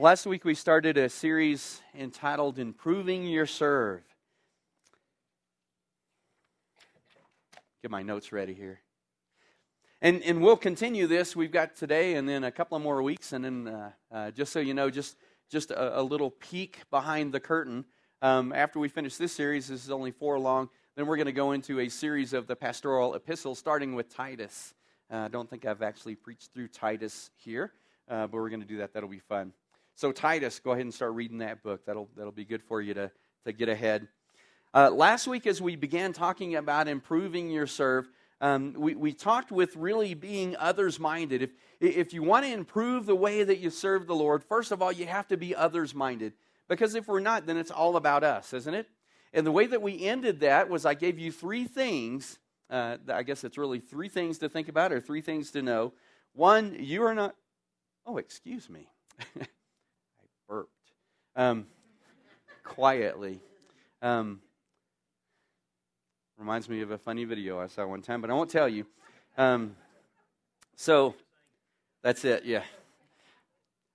Last 0.00 0.26
week 0.26 0.44
we 0.44 0.54
started 0.54 0.96
a 0.96 1.08
series 1.08 1.82
entitled 1.92 2.60
Improving 2.60 3.26
Your 3.26 3.46
Serve. 3.46 4.04
Get 7.82 7.90
my 7.90 8.04
notes 8.04 8.30
ready 8.30 8.54
here. 8.54 8.78
And, 10.00 10.22
and 10.22 10.40
we'll 10.40 10.56
continue 10.56 11.08
this. 11.08 11.34
We've 11.34 11.50
got 11.50 11.74
today 11.74 12.14
and 12.14 12.28
then 12.28 12.44
a 12.44 12.52
couple 12.52 12.76
of 12.76 12.82
more 12.84 13.02
weeks. 13.02 13.32
And 13.32 13.44
then, 13.44 13.66
uh, 13.66 13.90
uh, 14.12 14.30
just 14.30 14.52
so 14.52 14.60
you 14.60 14.72
know, 14.72 14.88
just, 14.88 15.16
just 15.50 15.72
a, 15.72 15.98
a 15.98 16.02
little 16.02 16.30
peek 16.30 16.88
behind 16.92 17.34
the 17.34 17.40
curtain. 17.40 17.84
Um, 18.22 18.52
after 18.52 18.78
we 18.78 18.88
finish 18.88 19.16
this 19.16 19.32
series, 19.32 19.66
this 19.66 19.84
is 19.84 19.90
only 19.90 20.12
four 20.12 20.38
long, 20.38 20.68
then 20.94 21.08
we're 21.08 21.16
going 21.16 21.26
to 21.26 21.32
go 21.32 21.50
into 21.50 21.80
a 21.80 21.88
series 21.88 22.32
of 22.34 22.46
the 22.46 22.54
pastoral 22.54 23.16
epistles, 23.16 23.58
starting 23.58 23.96
with 23.96 24.14
Titus. 24.14 24.74
Uh, 25.10 25.16
I 25.16 25.28
don't 25.28 25.50
think 25.50 25.64
I've 25.66 25.82
actually 25.82 26.14
preached 26.14 26.52
through 26.54 26.68
Titus 26.68 27.30
here, 27.34 27.72
uh, 28.08 28.28
but 28.28 28.34
we're 28.34 28.48
going 28.48 28.62
to 28.62 28.68
do 28.68 28.76
that. 28.76 28.92
That'll 28.94 29.08
be 29.08 29.18
fun. 29.18 29.52
So, 29.98 30.12
Titus, 30.12 30.60
go 30.60 30.70
ahead 30.70 30.84
and 30.84 30.94
start 30.94 31.14
reading 31.14 31.38
that 31.38 31.64
book. 31.64 31.84
That'll, 31.84 32.08
that'll 32.16 32.30
be 32.30 32.44
good 32.44 32.62
for 32.62 32.80
you 32.80 32.94
to, 32.94 33.10
to 33.44 33.52
get 33.52 33.68
ahead. 33.68 34.06
Uh, 34.72 34.90
last 34.90 35.26
week, 35.26 35.44
as 35.44 35.60
we 35.60 35.74
began 35.74 36.12
talking 36.12 36.54
about 36.54 36.86
improving 36.86 37.50
your 37.50 37.66
serve, 37.66 38.08
um, 38.40 38.74
we, 38.78 38.94
we 38.94 39.12
talked 39.12 39.50
with 39.50 39.74
really 39.74 40.14
being 40.14 40.54
others 40.56 41.00
minded. 41.00 41.42
If, 41.42 41.50
if 41.80 42.12
you 42.12 42.22
want 42.22 42.46
to 42.46 42.52
improve 42.52 43.06
the 43.06 43.16
way 43.16 43.42
that 43.42 43.58
you 43.58 43.70
serve 43.70 44.06
the 44.06 44.14
Lord, 44.14 44.44
first 44.44 44.70
of 44.70 44.80
all, 44.80 44.92
you 44.92 45.04
have 45.06 45.26
to 45.26 45.36
be 45.36 45.52
others 45.52 45.96
minded. 45.96 46.32
Because 46.68 46.94
if 46.94 47.08
we're 47.08 47.18
not, 47.18 47.46
then 47.46 47.56
it's 47.56 47.72
all 47.72 47.96
about 47.96 48.22
us, 48.22 48.52
isn't 48.52 48.74
it? 48.74 48.86
And 49.32 49.44
the 49.44 49.50
way 49.50 49.66
that 49.66 49.82
we 49.82 50.04
ended 50.04 50.38
that 50.38 50.70
was 50.70 50.86
I 50.86 50.94
gave 50.94 51.18
you 51.18 51.32
three 51.32 51.64
things. 51.64 52.38
Uh, 52.70 52.98
I 53.08 53.24
guess 53.24 53.42
it's 53.42 53.58
really 53.58 53.80
three 53.80 54.08
things 54.08 54.38
to 54.38 54.48
think 54.48 54.68
about 54.68 54.92
or 54.92 55.00
three 55.00 55.22
things 55.22 55.50
to 55.50 55.60
know. 55.60 55.92
One, 56.34 56.76
you 56.78 57.02
are 57.02 57.16
not. 57.16 57.34
Oh, 58.06 58.18
excuse 58.18 58.70
me. 58.70 58.86
burped 60.48 60.72
um, 61.36 61.66
quietly. 62.64 63.40
Um, 64.00 64.40
reminds 66.38 66.68
me 66.68 66.80
of 66.80 66.90
a 66.90 66.98
funny 66.98 67.24
video 67.24 67.60
I 67.60 67.66
saw 67.66 67.86
one 67.86 68.00
time, 68.00 68.20
but 68.20 68.30
I 68.30 68.32
won't 68.32 68.50
tell 68.50 68.68
you. 68.68 68.86
Um, 69.36 69.76
so 70.76 71.14
that's 72.02 72.24
it, 72.24 72.44
yeah. 72.44 72.62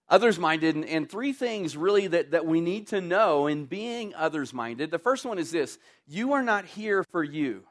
Others 0.10 0.38
minded, 0.38 0.76
and, 0.76 0.86
and, 0.86 1.10
three 1.10 1.34
things 1.34 1.76
really 1.76 2.08
that, 2.08 2.32
that 2.32 2.46
we 2.46 2.62
need 2.62 2.88
to 2.88 3.02
know 3.02 3.48
in 3.48 3.66
being 3.66 4.14
others 4.14 4.54
minded. 4.54 4.92
The 4.92 5.00
first 5.00 5.26
one 5.26 5.40
is 5.40 5.50
this 5.50 5.80
you 6.06 6.34
are 6.34 6.44
not 6.44 6.66
here 6.66 7.04
for 7.04 7.24
you. 7.24 7.64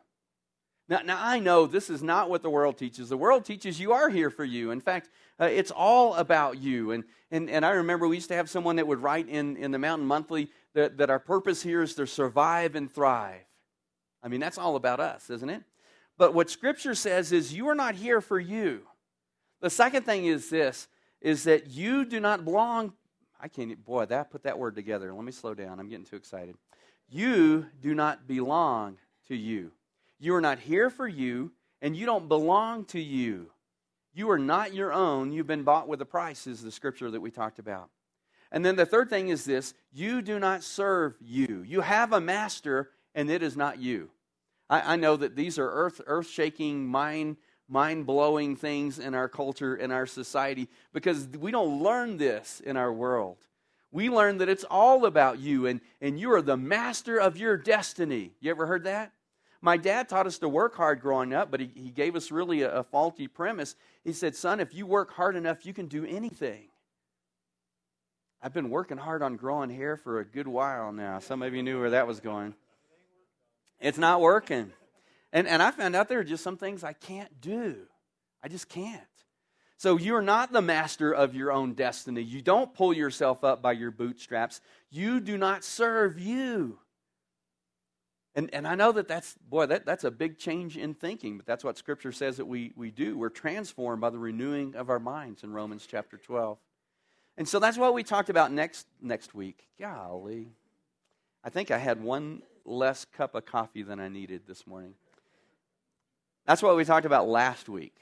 Now, 0.93 1.01
now, 1.03 1.19
I 1.19 1.39
know 1.39 1.67
this 1.67 1.89
is 1.89 2.03
not 2.03 2.29
what 2.29 2.43
the 2.43 2.51
world 2.51 2.77
teaches. 2.77 3.09
The 3.09 3.17
world 3.17 3.47
teaches 3.47 3.81
you 3.81 3.95
are 3.95 4.11
here 4.11 4.29
for 4.29 4.45
you. 4.45 4.73
In 4.73 4.81
fact, 4.83 5.09
uh, 5.41 5.47
it's 5.47 5.71
all 5.71 6.17
about 6.17 6.59
you. 6.59 6.91
And, 6.91 7.05
and, 7.31 7.49
and 7.49 7.65
I 7.65 7.71
remember 7.71 8.07
we 8.07 8.17
used 8.17 8.29
to 8.29 8.37
have 8.37 8.51
someone 8.51 8.77
that 8.77 8.87
would 8.87 9.03
write 9.03 9.27
in, 9.27 9.57
in 9.57 9.71
the 9.71 9.79
Mountain 9.79 10.07
Monthly 10.07 10.51
that, 10.75 10.99
that 10.99 11.09
our 11.09 11.19
purpose 11.19 11.62
here 11.62 11.81
is 11.81 11.95
to 11.95 12.07
survive 12.07 12.75
and 12.75 12.93
thrive. 12.93 13.41
I 14.23 14.29
mean, 14.29 14.39
that's 14.39 14.59
all 14.59 14.77
about 14.77 15.01
us, 15.01 15.31
isn't 15.31 15.49
it? 15.49 15.62
But 16.19 16.34
what 16.34 16.51
Scripture 16.51 16.95
says 16.95 17.33
is 17.33 17.55
you 17.55 17.69
are 17.69 17.75
not 17.75 17.95
here 17.95 18.21
for 18.21 18.39
you. 18.39 18.83
The 19.62 19.71
second 19.71 20.03
thing 20.03 20.27
is 20.27 20.51
this 20.51 20.89
is 21.23 21.45
that 21.45 21.69
you 21.69 22.05
do 22.05 22.21
not 22.21 22.45
belong. 22.45 22.93
I 23.41 23.49
can't, 23.49 23.83
boy, 23.83 24.05
that 24.05 24.31
put 24.31 24.43
that 24.43 24.59
word 24.59 24.75
together. 24.75 25.15
Let 25.15 25.25
me 25.25 25.33
slow 25.33 25.55
down. 25.55 25.81
I'm 25.81 25.89
getting 25.89 26.05
too 26.05 26.17
excited. 26.17 26.55
You 27.09 27.65
do 27.81 27.95
not 27.95 28.27
belong 28.27 28.99
to 29.29 29.34
you. 29.34 29.73
You 30.23 30.37
are 30.37 30.41
not 30.41 30.61
here 30.61 30.89
for 30.89 31.09
you, 31.09 31.51
and 31.81 31.97
you 31.97 32.06
don't 32.06 32.28
belong 32.28 32.84
to 32.87 33.01
you. 33.01 33.51
You 34.15 34.31
are 34.31 34.39
not 34.39 34.73
your 34.73 34.92
own. 34.92 35.33
You've 35.33 35.48
been 35.48 35.65
bought 35.65 35.89
with 35.89 36.01
a 36.01 36.05
price, 36.05 36.47
is 36.47 36.62
the 36.62 36.70
scripture 36.70 37.11
that 37.11 37.20
we 37.20 37.33
talked 37.33 37.59
about. 37.59 37.91
And 38.53 38.65
then 38.65 38.77
the 38.77 38.87
third 38.87 39.11
thing 39.11 39.31
is 39.31 39.45
this 39.45 39.75
you 39.93 40.23
do 40.23 40.39
not 40.39 40.62
serve 40.62 41.17
you. 41.20 41.65
You 41.67 41.81
have 41.81 42.12
a 42.12 42.20
master, 42.20 42.91
and 43.17 43.28
it 43.28 43.43
is 43.43 43.56
not 43.56 43.81
you. 43.81 44.10
I, 44.71 44.93
I 44.93 44.97
know 44.97 45.16
that 45.16 45.34
these 45.34 45.59
are 45.59 45.69
earth 45.69 46.00
earth 46.06 46.28
shaking, 46.28 46.87
mind 46.87 47.37
mind 47.69 48.06
blowing 48.06 48.54
things 48.54 49.00
in 49.00 49.15
our 49.15 49.28
culture, 49.28 49.75
in 49.75 49.91
our 49.91 50.06
society, 50.06 50.69
because 50.93 51.27
we 51.37 51.50
don't 51.50 51.83
learn 51.83 52.16
this 52.16 52.62
in 52.65 52.77
our 52.77 52.93
world. 52.93 53.39
We 53.91 54.09
learn 54.09 54.39
that 54.39 54.49
it's 54.49 54.65
all 54.71 55.04
about 55.04 55.41
you, 55.41 55.66
and, 55.66 55.81
and 56.00 56.21
you 56.21 56.33
are 56.33 56.43
the 56.43 56.56
master 56.56 57.19
of 57.19 57.37
your 57.39 57.56
destiny. 57.56 58.34
You 58.41 58.53
ever 58.53 58.66
heard 58.66 58.84
that? 58.84 59.10
My 59.65 59.77
dad 59.77 60.09
taught 60.09 60.27
us 60.27 60.39
to 60.39 60.49
work 60.49 60.75
hard 60.75 61.00
growing 61.00 61.33
up, 61.33 61.53
but 61.53 61.61
he, 61.61 61.71
he 61.75 61.91
gave 61.91 62.17
us 62.17 62.33
really 62.33 62.62
a, 62.62 62.81
a 62.81 62.83
faulty 62.83 63.28
premise. 63.28 63.77
He 64.03 64.12
said, 64.12 64.34
Son, 64.34 64.59
if 64.59 64.75
you 64.75 64.87
work 64.87 65.12
hard 65.12 65.37
enough, 65.37 65.65
you 65.65 65.73
can 65.73 65.87
do 65.87 66.05
anything. 66.05 66.65
I've 68.43 68.53
been 68.53 68.71
working 68.71 68.99
hard 68.99 69.22
on 69.22 69.37
growing 69.37 69.71
hair 69.71 69.97
for 69.97 70.19
a 70.19 70.25
good 70.25 70.49
while 70.49 70.91
now. 70.91 71.21
Some 71.21 71.43
of 71.43 71.55
you 71.55 71.62
knew 71.62 71.78
where 71.78 71.91
that 71.91 72.09
was 72.09 72.19
going. 72.19 72.55
It's 73.81 73.99
not 73.99 74.21
working. 74.21 74.72
And, 75.33 75.47
and 75.47 75.62
I 75.62 75.71
found 75.71 75.95
out 75.95 76.09
there 76.09 76.19
are 76.19 76.25
just 76.25 76.43
some 76.43 76.56
things 76.56 76.83
I 76.83 76.93
can't 76.93 77.41
do. 77.41 77.77
I 78.43 78.49
just 78.49 78.69
can't. 78.69 79.01
So 79.78 79.97
you're 79.97 80.22
not 80.22 80.53
the 80.53 80.62
master 80.62 81.12
of 81.12 81.37
your 81.37 81.53
own 81.53 81.75
destiny. 81.75 82.22
You 82.22 82.43
don't 82.43 82.75
pull 82.75 82.93
yourself 82.93 83.45
up 83.45 83.62
by 83.62 83.72
your 83.72 83.93
bootstraps. 83.93 84.61
You 84.91 85.21
do 85.21 85.39
not 85.39 85.62
serve 85.62 86.19
you. 86.19 86.78
And, 88.34 88.53
and 88.54 88.66
I 88.66 88.75
know 88.75 88.93
that 88.93 89.09
that's, 89.09 89.34
boy, 89.48 89.66
that, 89.66 89.84
that's 89.84 90.04
a 90.04 90.10
big 90.10 90.38
change 90.38 90.78
in 90.78 90.94
thinking, 90.94 91.37
but 91.37 91.44
that's 91.44 91.62
what 91.62 91.76
Scripture 91.76 92.12
says 92.12 92.38
that 92.38 92.47
we, 92.47 92.72
we 92.76 92.91
do. 92.91 93.19
We're 93.19 93.28
transformed 93.28 94.00
by 94.00 94.10
the 94.10 94.19
renewing 94.19 94.75
of 94.75 94.88
our 94.88 94.98
minds 94.98 95.44
in 95.44 95.53
Romans 95.53 95.87
chapter 95.88 96.16
12. 96.16 96.56
And 97.37 97.47
so 97.47 97.59
that's 97.59 97.76
what 97.76 97.92
we 97.92 98.03
talked 98.03 98.31
about 98.31 98.50
next, 98.50 98.87
next 99.00 99.34
week. 99.34 99.66
Golly. 99.78 100.48
I 101.44 101.50
think 101.50 101.71
I 101.71 101.78
had 101.78 102.03
one 102.03 102.42
less 102.65 103.04
cup 103.04 103.34
of 103.34 103.44
coffee 103.44 103.82
than 103.82 104.00
I 104.00 104.09
needed 104.09 104.42
this 104.47 104.66
morning. 104.66 104.94
That's 106.47 106.62
what 106.62 106.76
we 106.76 106.84
talked 106.84 107.06
about 107.06 107.28
last 107.28 107.69
week. 107.69 107.97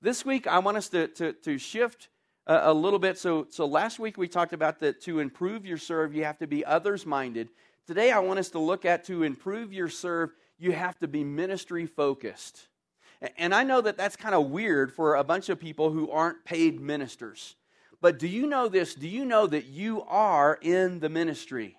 This 0.00 0.24
week, 0.24 0.46
I 0.46 0.58
want 0.58 0.76
us 0.76 0.88
to, 0.90 1.08
to, 1.08 1.32
to 1.32 1.58
shift 1.58 2.08
a, 2.46 2.70
a 2.70 2.74
little 2.74 2.98
bit. 2.98 3.18
So, 3.18 3.46
so 3.50 3.66
last 3.66 3.98
week, 3.98 4.16
we 4.16 4.28
talked 4.28 4.52
about 4.52 4.80
that 4.80 5.00
to 5.02 5.20
improve 5.20 5.66
your 5.66 5.78
serve, 5.78 6.14
you 6.14 6.24
have 6.24 6.38
to 6.38 6.46
be 6.46 6.64
others 6.64 7.06
minded. 7.06 7.50
Today, 7.88 8.12
I 8.12 8.18
want 8.18 8.38
us 8.38 8.50
to 8.50 8.58
look 8.58 8.84
at 8.84 9.04
to 9.04 9.22
improve 9.22 9.72
your 9.72 9.88
serve, 9.88 10.34
you 10.58 10.72
have 10.72 10.98
to 10.98 11.08
be 11.08 11.24
ministry 11.24 11.86
focused. 11.86 12.68
And 13.38 13.54
I 13.54 13.64
know 13.64 13.80
that 13.80 13.96
that's 13.96 14.14
kind 14.14 14.34
of 14.34 14.50
weird 14.50 14.92
for 14.92 15.14
a 15.14 15.24
bunch 15.24 15.48
of 15.48 15.58
people 15.58 15.90
who 15.90 16.10
aren't 16.10 16.44
paid 16.44 16.82
ministers. 16.82 17.56
But 18.02 18.18
do 18.18 18.28
you 18.28 18.46
know 18.46 18.68
this? 18.68 18.94
Do 18.94 19.08
you 19.08 19.24
know 19.24 19.46
that 19.46 19.64
you 19.64 20.02
are 20.02 20.58
in 20.60 21.00
the 21.00 21.08
ministry? 21.08 21.78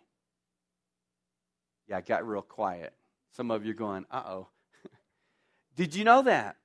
Yeah, 1.88 1.98
I 1.98 2.02
got 2.02 2.28
real 2.28 2.42
quiet. 2.42 2.92
Some 3.34 3.52
of 3.52 3.64
you 3.64 3.70
are 3.70 3.76
going, 3.76 4.08
uh 4.10 4.24
oh. 4.26 4.48
Did 5.76 5.94
you 5.94 6.06
know 6.06 6.24
that? 6.24 6.56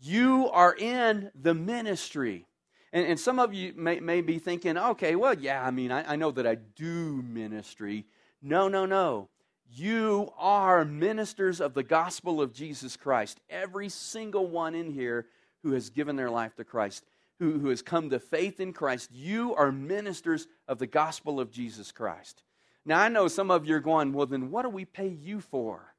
You 0.00 0.48
are 0.52 0.76
in 0.76 1.32
the 1.34 1.54
ministry. 1.54 2.46
And, 2.92 3.04
and 3.04 3.18
some 3.18 3.40
of 3.40 3.52
you 3.52 3.72
may, 3.74 3.98
may, 3.98 4.20
be 4.20 4.38
thinking, 4.38 4.78
okay, 4.78 5.16
well, 5.16 5.34
yeah, 5.34 5.66
I 5.66 5.72
mean, 5.72 5.90
I, 5.90 6.12
I 6.12 6.14
know 6.14 6.30
that 6.30 6.46
I 6.46 6.54
do 6.54 7.24
ministry, 7.26 8.06
no, 8.42 8.68
no, 8.68 8.86
no. 8.86 9.28
You 9.74 10.32
are 10.36 10.84
ministers 10.84 11.60
of 11.60 11.72
the 11.72 11.82
gospel 11.82 12.42
of 12.42 12.52
Jesus 12.52 12.96
Christ. 12.96 13.40
Every 13.48 13.88
single 13.88 14.46
one 14.46 14.74
in 14.74 14.90
here 14.90 15.26
who 15.62 15.72
has 15.72 15.88
given 15.88 16.16
their 16.16 16.30
life 16.30 16.56
to 16.56 16.64
Christ, 16.64 17.04
who, 17.38 17.58
who 17.58 17.68
has 17.68 17.80
come 17.80 18.10
to 18.10 18.18
faith 18.18 18.60
in 18.60 18.72
Christ, 18.72 19.10
you 19.12 19.54
are 19.54 19.72
ministers 19.72 20.46
of 20.68 20.78
the 20.78 20.86
gospel 20.86 21.40
of 21.40 21.50
Jesus 21.50 21.90
Christ. 21.92 22.42
Now, 22.84 23.00
I 23.00 23.08
know 23.08 23.28
some 23.28 23.50
of 23.50 23.64
you 23.66 23.76
are 23.76 23.80
going, 23.80 24.12
well, 24.12 24.26
then 24.26 24.50
what 24.50 24.62
do 24.62 24.68
we 24.68 24.84
pay 24.84 25.08
you 25.08 25.40
for? 25.40 25.94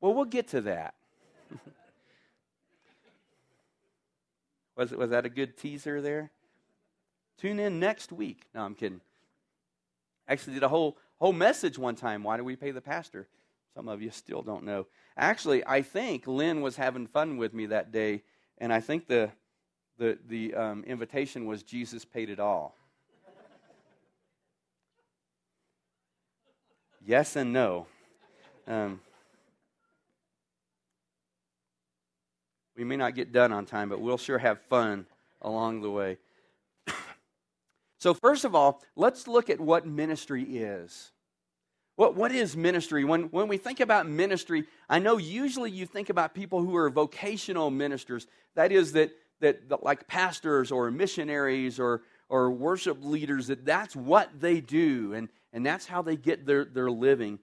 Well, 0.00 0.12
we'll 0.12 0.24
get 0.24 0.48
to 0.48 0.60
that. 0.62 0.94
was, 4.76 4.90
was 4.90 5.10
that 5.10 5.24
a 5.24 5.30
good 5.30 5.56
teaser 5.56 6.02
there? 6.02 6.32
Tune 7.38 7.60
in 7.60 7.80
next 7.80 8.12
week. 8.12 8.42
No, 8.54 8.62
I'm 8.62 8.74
kidding. 8.74 9.00
Actually, 10.28 10.54
did 10.54 10.64
a 10.64 10.68
whole 10.68 10.98
whole 11.20 11.32
message 11.32 11.78
one 11.78 11.94
time. 11.94 12.22
Why 12.22 12.36
do 12.36 12.44
we 12.44 12.56
pay 12.56 12.70
the 12.70 12.80
pastor? 12.80 13.28
Some 13.74 13.88
of 13.88 14.02
you 14.02 14.10
still 14.10 14.42
don't 14.42 14.64
know. 14.64 14.86
Actually, 15.16 15.64
I 15.66 15.82
think 15.82 16.26
Lynn 16.26 16.60
was 16.60 16.76
having 16.76 17.06
fun 17.06 17.36
with 17.36 17.54
me 17.54 17.66
that 17.66 17.92
day, 17.92 18.22
and 18.58 18.72
I 18.72 18.80
think 18.80 19.06
the 19.06 19.30
the 19.98 20.18
the 20.26 20.54
um, 20.54 20.84
invitation 20.84 21.46
was 21.46 21.62
Jesus 21.62 22.04
paid 22.04 22.30
it 22.30 22.40
all. 22.40 22.74
yes 27.06 27.36
and 27.36 27.52
no. 27.52 27.86
Um, 28.66 29.00
we 32.76 32.84
may 32.84 32.96
not 32.96 33.14
get 33.14 33.32
done 33.32 33.52
on 33.52 33.66
time, 33.66 33.88
but 33.88 34.00
we'll 34.00 34.16
sure 34.16 34.38
have 34.38 34.60
fun 34.62 35.06
along 35.42 35.82
the 35.82 35.90
way. 35.90 36.18
So, 38.00 38.14
first 38.14 38.46
of 38.46 38.54
all, 38.54 38.82
let's 38.96 39.28
look 39.28 39.50
at 39.50 39.60
what 39.60 39.86
ministry 39.86 40.42
is. 40.42 41.12
What, 41.96 42.16
what 42.16 42.32
is 42.32 42.56
ministry? 42.56 43.04
When, 43.04 43.24
when 43.24 43.46
we 43.46 43.58
think 43.58 43.80
about 43.80 44.08
ministry, 44.08 44.64
I 44.88 44.98
know 45.00 45.18
usually 45.18 45.70
you 45.70 45.84
think 45.84 46.08
about 46.08 46.32
people 46.32 46.62
who 46.62 46.74
are 46.76 46.88
vocational 46.88 47.70
ministers. 47.70 48.26
That 48.54 48.72
is, 48.72 48.92
that, 48.92 49.10
that, 49.40 49.68
that 49.68 49.82
like 49.82 50.08
pastors 50.08 50.72
or 50.72 50.90
missionaries 50.90 51.78
or, 51.78 52.00
or 52.30 52.50
worship 52.50 52.96
leaders 53.02 53.48
that 53.48 53.66
that's 53.66 53.94
what 53.94 54.30
they 54.40 54.62
do 54.62 55.12
and, 55.12 55.28
and 55.52 55.64
that's 55.66 55.84
how 55.84 56.00
they 56.00 56.16
get 56.16 56.46
their, 56.46 56.64
their 56.64 56.90
living. 56.90 57.38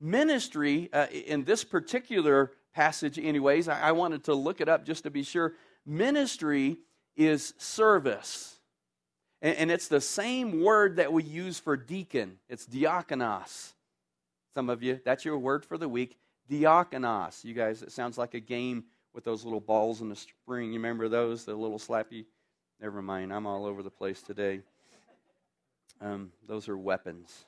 Ministry, 0.00 0.90
uh, 0.92 1.08
in 1.10 1.42
this 1.42 1.64
particular 1.64 2.52
passage, 2.72 3.18
anyways, 3.18 3.66
I, 3.66 3.88
I 3.88 3.92
wanted 3.92 4.22
to 4.24 4.34
look 4.34 4.60
it 4.60 4.68
up 4.68 4.84
just 4.84 5.02
to 5.04 5.10
be 5.10 5.24
sure. 5.24 5.54
Ministry 5.84 6.76
is 7.16 7.52
service. 7.58 8.57
And, 9.40 9.56
and 9.56 9.70
it's 9.70 9.88
the 9.88 10.00
same 10.00 10.62
word 10.62 10.96
that 10.96 11.12
we 11.12 11.22
use 11.22 11.58
for 11.58 11.76
deacon, 11.76 12.38
it's 12.48 12.66
diakonos. 12.66 13.72
Some 14.54 14.70
of 14.70 14.82
you, 14.82 14.98
that's 15.04 15.24
your 15.24 15.38
word 15.38 15.64
for 15.64 15.78
the 15.78 15.88
week, 15.88 16.18
diakonos. 16.50 17.44
You 17.44 17.54
guys, 17.54 17.82
it 17.82 17.92
sounds 17.92 18.18
like 18.18 18.34
a 18.34 18.40
game 18.40 18.84
with 19.14 19.24
those 19.24 19.44
little 19.44 19.60
balls 19.60 20.00
in 20.00 20.08
the 20.08 20.16
spring. 20.16 20.72
You 20.72 20.78
remember 20.78 21.08
those, 21.08 21.44
the 21.44 21.54
little 21.54 21.78
slappy? 21.78 22.24
Never 22.80 23.02
mind, 23.02 23.32
I'm 23.32 23.46
all 23.46 23.66
over 23.66 23.82
the 23.82 23.90
place 23.90 24.22
today. 24.22 24.60
Um, 26.00 26.32
those 26.46 26.68
are 26.68 26.76
weapons. 26.76 27.44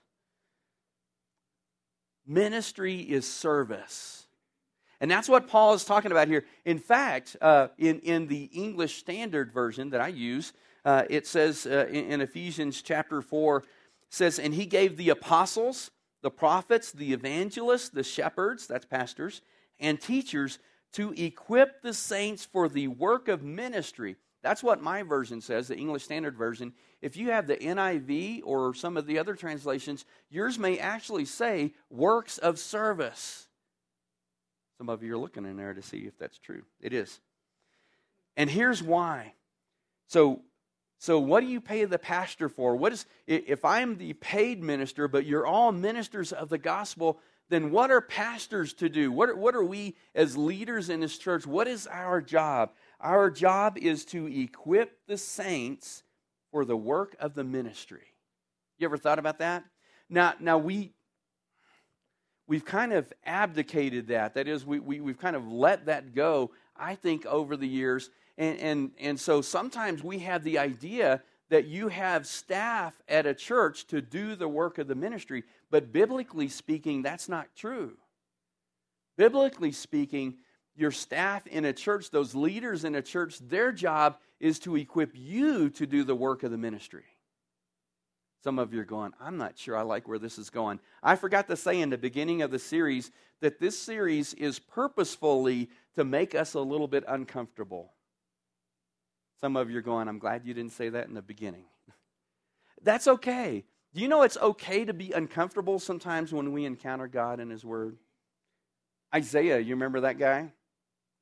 Ministry 2.26 3.00
is 3.00 3.26
service. 3.26 4.26
And 5.00 5.10
that's 5.10 5.28
what 5.28 5.48
Paul 5.48 5.74
is 5.74 5.84
talking 5.84 6.12
about 6.12 6.28
here. 6.28 6.44
In 6.64 6.78
fact, 6.78 7.36
uh, 7.40 7.68
in, 7.78 8.00
in 8.00 8.26
the 8.26 8.44
English 8.52 8.98
Standard 8.98 9.52
Version 9.52 9.90
that 9.90 10.00
I 10.00 10.08
use, 10.08 10.52
uh, 10.84 11.04
it 11.10 11.26
says 11.26 11.66
uh, 11.66 11.86
in, 11.88 12.12
in, 12.12 12.20
Ephesians 12.20 12.82
chapter 12.82 13.22
4, 13.22 13.64
says, 14.08 14.38
And 14.38 14.54
he 14.54 14.66
gave 14.66 14.96
the 14.96 15.10
apostles, 15.10 15.90
the 16.22 16.30
prophets, 16.30 16.92
the 16.92 17.12
evangelists, 17.12 17.88
the 17.90 18.02
shepherds, 18.02 18.66
that's 18.66 18.86
pastors, 18.86 19.42
and 19.78 20.00
teachers 20.00 20.58
to 20.92 21.12
equip 21.12 21.82
the 21.82 21.94
saints 21.94 22.44
for 22.44 22.68
the 22.68 22.88
work 22.88 23.28
of 23.28 23.42
ministry. 23.42 24.16
That's 24.42 24.62
what 24.62 24.82
my 24.82 25.02
version 25.02 25.40
says, 25.40 25.68
the 25.68 25.76
English 25.76 26.04
Standard 26.04 26.36
Version. 26.36 26.72
If 27.02 27.16
you 27.16 27.30
have 27.30 27.46
the 27.46 27.56
NIV 27.56 28.42
or 28.44 28.74
some 28.74 28.96
of 28.96 29.06
the 29.06 29.18
other 29.18 29.34
translations, 29.34 30.04
yours 30.30 30.58
may 30.58 30.78
actually 30.78 31.26
say 31.26 31.74
works 31.90 32.38
of 32.38 32.58
service. 32.58 33.48
Some 34.78 34.88
of 34.88 35.02
you 35.02 35.14
are 35.14 35.18
looking 35.18 35.44
in 35.44 35.56
there 35.56 35.74
to 35.74 35.82
see 35.82 35.98
if 35.98 36.18
that's 36.18 36.38
true. 36.38 36.62
It 36.80 36.94
is. 36.94 37.20
And 38.36 38.48
here's 38.48 38.82
why. 38.82 39.34
So, 40.06 40.40
so 41.00 41.18
what 41.18 41.40
do 41.40 41.46
you 41.46 41.62
pay 41.62 41.86
the 41.86 41.98
pastor 41.98 42.50
for? 42.50 42.76
What 42.76 42.92
is 42.92 43.06
if 43.26 43.64
I'm 43.64 43.96
the 43.96 44.12
paid 44.12 44.62
minister, 44.62 45.08
but 45.08 45.24
you're 45.24 45.46
all 45.46 45.72
ministers 45.72 46.30
of 46.30 46.50
the 46.50 46.58
gospel? 46.58 47.18
Then 47.48 47.70
what 47.70 47.90
are 47.90 48.02
pastors 48.02 48.74
to 48.74 48.90
do? 48.90 49.10
What 49.10 49.30
are, 49.30 49.34
what 49.34 49.56
are 49.56 49.64
we 49.64 49.96
as 50.14 50.36
leaders 50.36 50.90
in 50.90 51.00
this 51.00 51.16
church? 51.16 51.46
What 51.46 51.68
is 51.68 51.86
our 51.86 52.20
job? 52.20 52.72
Our 53.00 53.30
job 53.30 53.78
is 53.78 54.04
to 54.06 54.26
equip 54.26 55.06
the 55.06 55.16
saints 55.16 56.02
for 56.52 56.66
the 56.66 56.76
work 56.76 57.16
of 57.18 57.32
the 57.34 57.44
ministry. 57.44 58.12
You 58.78 58.84
ever 58.86 58.98
thought 58.98 59.18
about 59.18 59.38
that? 59.38 59.64
Now, 60.10 60.34
now 60.38 60.58
we 60.58 60.92
we've 62.46 62.64
kind 62.64 62.92
of 62.92 63.10
abdicated 63.24 64.08
that. 64.08 64.34
That 64.34 64.48
is, 64.48 64.66
we, 64.66 64.80
we, 64.80 65.00
we've 65.00 65.18
kind 65.18 65.36
of 65.36 65.48
let 65.48 65.86
that 65.86 66.14
go, 66.14 66.50
I 66.76 66.94
think, 66.94 67.24
over 67.24 67.56
the 67.56 67.68
years. 67.68 68.10
And, 68.40 68.58
and, 68.58 68.90
and 68.98 69.20
so 69.20 69.42
sometimes 69.42 70.02
we 70.02 70.20
have 70.20 70.42
the 70.42 70.58
idea 70.58 71.22
that 71.50 71.66
you 71.66 71.88
have 71.88 72.26
staff 72.26 72.98
at 73.06 73.26
a 73.26 73.34
church 73.34 73.86
to 73.88 74.00
do 74.00 74.34
the 74.34 74.48
work 74.48 74.78
of 74.78 74.88
the 74.88 74.94
ministry. 74.94 75.44
But 75.70 75.92
biblically 75.92 76.48
speaking, 76.48 77.02
that's 77.02 77.28
not 77.28 77.54
true. 77.54 77.98
Biblically 79.18 79.72
speaking, 79.72 80.38
your 80.74 80.90
staff 80.90 81.46
in 81.48 81.66
a 81.66 81.74
church, 81.74 82.10
those 82.10 82.34
leaders 82.34 82.84
in 82.84 82.94
a 82.94 83.02
church, 83.02 83.38
their 83.40 83.72
job 83.72 84.16
is 84.38 84.58
to 84.60 84.74
equip 84.74 85.10
you 85.14 85.68
to 85.70 85.84
do 85.84 86.02
the 86.02 86.16
work 86.16 86.42
of 86.42 86.50
the 86.50 86.56
ministry. 86.56 87.04
Some 88.42 88.58
of 88.58 88.72
you 88.72 88.80
are 88.80 88.84
going, 88.84 89.12
I'm 89.20 89.36
not 89.36 89.58
sure 89.58 89.76
I 89.76 89.82
like 89.82 90.08
where 90.08 90.18
this 90.18 90.38
is 90.38 90.48
going. 90.48 90.80
I 91.02 91.16
forgot 91.16 91.46
to 91.48 91.56
say 91.56 91.78
in 91.78 91.90
the 91.90 91.98
beginning 91.98 92.40
of 92.40 92.50
the 92.50 92.58
series 92.58 93.10
that 93.42 93.60
this 93.60 93.78
series 93.78 94.32
is 94.32 94.58
purposefully 94.58 95.68
to 95.94 96.04
make 96.04 96.34
us 96.34 96.54
a 96.54 96.60
little 96.60 96.88
bit 96.88 97.04
uncomfortable. 97.06 97.92
Some 99.40 99.56
of 99.56 99.70
you 99.70 99.78
are 99.78 99.82
going, 99.82 100.08
I'm 100.08 100.18
glad 100.18 100.44
you 100.44 100.54
didn't 100.54 100.72
say 100.72 100.88
that 100.90 101.08
in 101.08 101.14
the 101.14 101.22
beginning. 101.22 101.64
That's 102.82 103.08
okay. 103.08 103.64
Do 103.94 104.00
you 104.00 104.08
know 104.08 104.22
it's 104.22 104.36
okay 104.36 104.84
to 104.84 104.92
be 104.92 105.12
uncomfortable 105.12 105.78
sometimes 105.78 106.32
when 106.32 106.52
we 106.52 106.64
encounter 106.64 107.08
God 107.08 107.40
and 107.40 107.50
His 107.50 107.64
Word? 107.64 107.96
Isaiah, 109.14 109.58
you 109.58 109.74
remember 109.74 110.00
that 110.00 110.18
guy? 110.18 110.52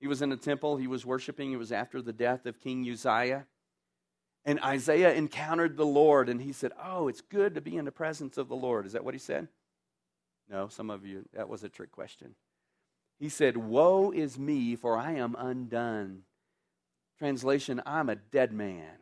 He 0.00 0.06
was 0.06 0.22
in 0.22 0.28
the 0.28 0.36
temple, 0.36 0.76
he 0.76 0.86
was 0.86 1.04
worshiping. 1.04 1.52
It 1.52 1.56
was 1.56 1.72
after 1.72 2.00
the 2.00 2.12
death 2.12 2.46
of 2.46 2.60
King 2.60 2.88
Uzziah. 2.88 3.46
And 4.44 4.60
Isaiah 4.60 5.12
encountered 5.12 5.76
the 5.76 5.86
Lord 5.86 6.28
and 6.28 6.40
he 6.40 6.52
said, 6.52 6.72
Oh, 6.82 7.08
it's 7.08 7.20
good 7.20 7.54
to 7.54 7.60
be 7.60 7.76
in 7.76 7.84
the 7.84 7.92
presence 7.92 8.38
of 8.38 8.48
the 8.48 8.56
Lord. 8.56 8.86
Is 8.86 8.92
that 8.92 9.04
what 9.04 9.14
he 9.14 9.18
said? 9.18 9.48
No, 10.48 10.68
some 10.68 10.88
of 10.88 11.04
you, 11.04 11.24
that 11.34 11.48
was 11.48 11.64
a 11.64 11.68
trick 11.68 11.92
question. 11.92 12.34
He 13.18 13.28
said, 13.28 13.56
Woe 13.56 14.12
is 14.12 14.38
me, 14.38 14.76
for 14.76 14.96
I 14.96 15.12
am 15.12 15.34
undone. 15.36 16.22
Translation, 17.18 17.82
I'm 17.84 18.08
a 18.08 18.16
dead 18.16 18.52
man, 18.52 18.98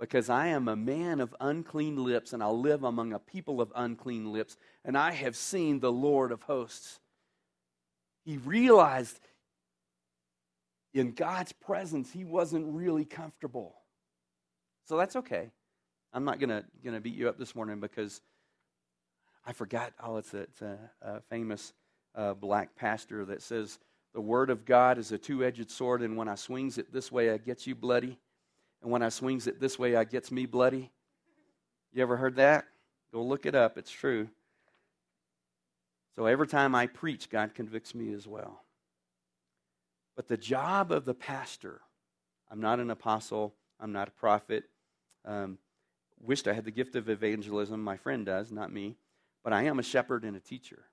because 0.00 0.28
I 0.28 0.48
am 0.48 0.66
a 0.68 0.76
man 0.76 1.20
of 1.20 1.34
unclean 1.40 2.02
lips, 2.02 2.32
and 2.32 2.42
I 2.42 2.48
live 2.48 2.82
among 2.82 3.12
a 3.12 3.18
people 3.18 3.60
of 3.60 3.72
unclean 3.76 4.32
lips, 4.32 4.56
and 4.84 4.98
I 4.98 5.12
have 5.12 5.36
seen 5.36 5.80
the 5.80 5.92
Lord 5.92 6.32
of 6.32 6.42
hosts. 6.42 6.98
He 8.24 8.38
realized 8.38 9.20
in 10.94 11.12
God's 11.12 11.52
presence, 11.52 12.10
he 12.10 12.24
wasn't 12.24 12.74
really 12.74 13.04
comfortable. 13.04 13.76
So 14.86 14.96
that's 14.96 15.16
okay. 15.16 15.50
I'm 16.12 16.24
not 16.24 16.40
to 16.40 16.64
gonna 16.82 17.00
beat 17.00 17.14
you 17.14 17.28
up 17.28 17.38
this 17.38 17.54
morning 17.54 17.78
because 17.78 18.20
I 19.46 19.52
forgot. 19.52 19.92
Oh, 20.02 20.16
it's 20.16 20.32
a, 20.34 20.38
it's 20.38 20.62
a, 20.62 20.78
a 21.02 21.20
famous 21.30 21.72
uh, 22.14 22.34
black 22.34 22.74
pastor 22.74 23.24
that 23.26 23.42
says, 23.42 23.78
The 24.18 24.22
word 24.22 24.50
of 24.50 24.64
God 24.64 24.98
is 24.98 25.12
a 25.12 25.16
two 25.16 25.44
edged 25.44 25.70
sword, 25.70 26.02
and 26.02 26.16
when 26.16 26.26
I 26.26 26.34
swings 26.34 26.76
it 26.76 26.92
this 26.92 27.12
way, 27.12 27.30
I 27.30 27.36
gets 27.36 27.68
you 27.68 27.76
bloody. 27.76 28.18
And 28.82 28.90
when 28.90 29.00
I 29.00 29.10
swings 29.10 29.46
it 29.46 29.60
this 29.60 29.78
way, 29.78 29.94
I 29.94 30.02
gets 30.02 30.32
me 30.32 30.44
bloody. 30.44 30.90
You 31.92 32.02
ever 32.02 32.16
heard 32.16 32.34
that? 32.34 32.64
Go 33.12 33.22
look 33.22 33.46
it 33.46 33.54
up. 33.54 33.78
It's 33.78 33.92
true. 33.92 34.28
So 36.16 36.26
every 36.26 36.48
time 36.48 36.74
I 36.74 36.88
preach, 36.88 37.30
God 37.30 37.54
convicts 37.54 37.94
me 37.94 38.12
as 38.12 38.26
well. 38.26 38.60
But 40.16 40.26
the 40.26 40.36
job 40.36 40.90
of 40.90 41.04
the 41.04 41.14
pastor, 41.14 41.80
I'm 42.50 42.60
not 42.60 42.80
an 42.80 42.90
apostle, 42.90 43.54
I'm 43.78 43.92
not 43.92 44.08
a 44.08 44.10
prophet, 44.10 44.64
um, 45.26 45.58
wished 46.20 46.48
I 46.48 46.54
had 46.54 46.64
the 46.64 46.72
gift 46.72 46.96
of 46.96 47.08
evangelism. 47.08 47.84
My 47.84 47.96
friend 47.96 48.26
does, 48.26 48.50
not 48.50 48.72
me. 48.72 48.96
But 49.44 49.52
I 49.52 49.62
am 49.66 49.78
a 49.78 49.84
shepherd 49.84 50.24
and 50.24 50.36
a 50.36 50.40
teacher. 50.40 50.86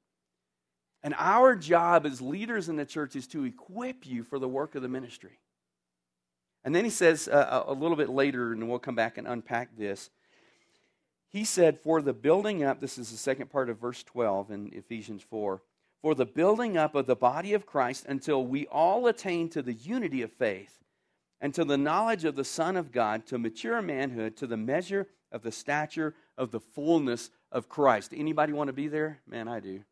And 1.05 1.13
our 1.19 1.55
job 1.55 2.07
as 2.07 2.19
leaders 2.19 2.67
in 2.67 2.77
the 2.77 2.85
church 2.85 3.15
is 3.15 3.27
to 3.27 3.43
equip 3.43 4.07
you 4.07 4.23
for 4.23 4.39
the 4.39 4.47
work 4.47 4.73
of 4.73 4.81
the 4.81 4.87
ministry. 4.87 5.37
And 6.63 6.73
then 6.73 6.83
he 6.83 6.89
says 6.89 7.27
uh, 7.27 7.63
a 7.67 7.73
little 7.73 7.95
bit 7.95 8.09
later, 8.09 8.51
and 8.51 8.67
we'll 8.67 8.79
come 8.79 8.95
back 8.95 9.19
and 9.19 9.27
unpack 9.27 9.77
this. 9.77 10.09
He 11.29 11.45
said, 11.45 11.79
For 11.79 12.01
the 12.01 12.11
building 12.11 12.63
up, 12.63 12.81
this 12.81 12.97
is 12.97 13.11
the 13.11 13.17
second 13.17 13.51
part 13.51 13.69
of 13.69 13.77
verse 13.77 14.01
12 14.01 14.49
in 14.49 14.71
Ephesians 14.73 15.21
4, 15.21 15.61
for 16.01 16.15
the 16.15 16.25
building 16.25 16.75
up 16.75 16.95
of 16.95 17.05
the 17.05 17.15
body 17.15 17.53
of 17.53 17.67
Christ 17.67 18.07
until 18.07 18.43
we 18.43 18.65
all 18.65 19.05
attain 19.05 19.47
to 19.49 19.61
the 19.61 19.73
unity 19.73 20.23
of 20.23 20.33
faith 20.33 20.79
and 21.39 21.53
to 21.53 21.63
the 21.63 21.77
knowledge 21.77 22.25
of 22.25 22.35
the 22.35 22.43
Son 22.43 22.75
of 22.75 22.91
God, 22.91 23.27
to 23.27 23.37
mature 23.37 23.79
manhood, 23.79 24.37
to 24.37 24.47
the 24.47 24.57
measure 24.57 25.05
of 25.31 25.43
the 25.43 25.51
stature 25.51 26.15
of 26.35 26.49
the 26.49 26.61
fullness 26.61 27.29
of 27.51 27.69
Christ. 27.69 28.11
Anybody 28.11 28.53
want 28.53 28.69
to 28.69 28.73
be 28.73 28.87
there? 28.87 29.19
Man, 29.27 29.47
I 29.47 29.59
do. 29.59 29.83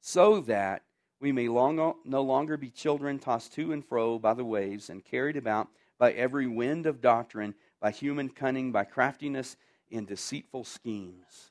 So 0.00 0.40
that 0.42 0.82
we 1.20 1.32
may 1.32 1.48
long, 1.48 1.94
no 2.04 2.22
longer 2.22 2.56
be 2.56 2.70
children 2.70 3.18
tossed 3.18 3.52
to 3.54 3.72
and 3.72 3.84
fro 3.84 4.18
by 4.18 4.34
the 4.34 4.44
waves 4.44 4.90
and 4.90 5.04
carried 5.04 5.36
about 5.36 5.68
by 5.98 6.12
every 6.12 6.46
wind 6.46 6.86
of 6.86 7.00
doctrine, 7.00 7.54
by 7.80 7.90
human 7.90 8.30
cunning, 8.30 8.72
by 8.72 8.84
craftiness 8.84 9.56
in 9.90 10.06
deceitful 10.06 10.64
schemes. 10.64 11.50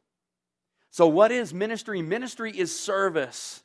So, 0.89 1.08
what 1.08 1.32
is 1.32 1.53
ministry? 1.53 2.01
Ministry 2.01 2.51
is 2.58 2.77
service. 2.77 3.63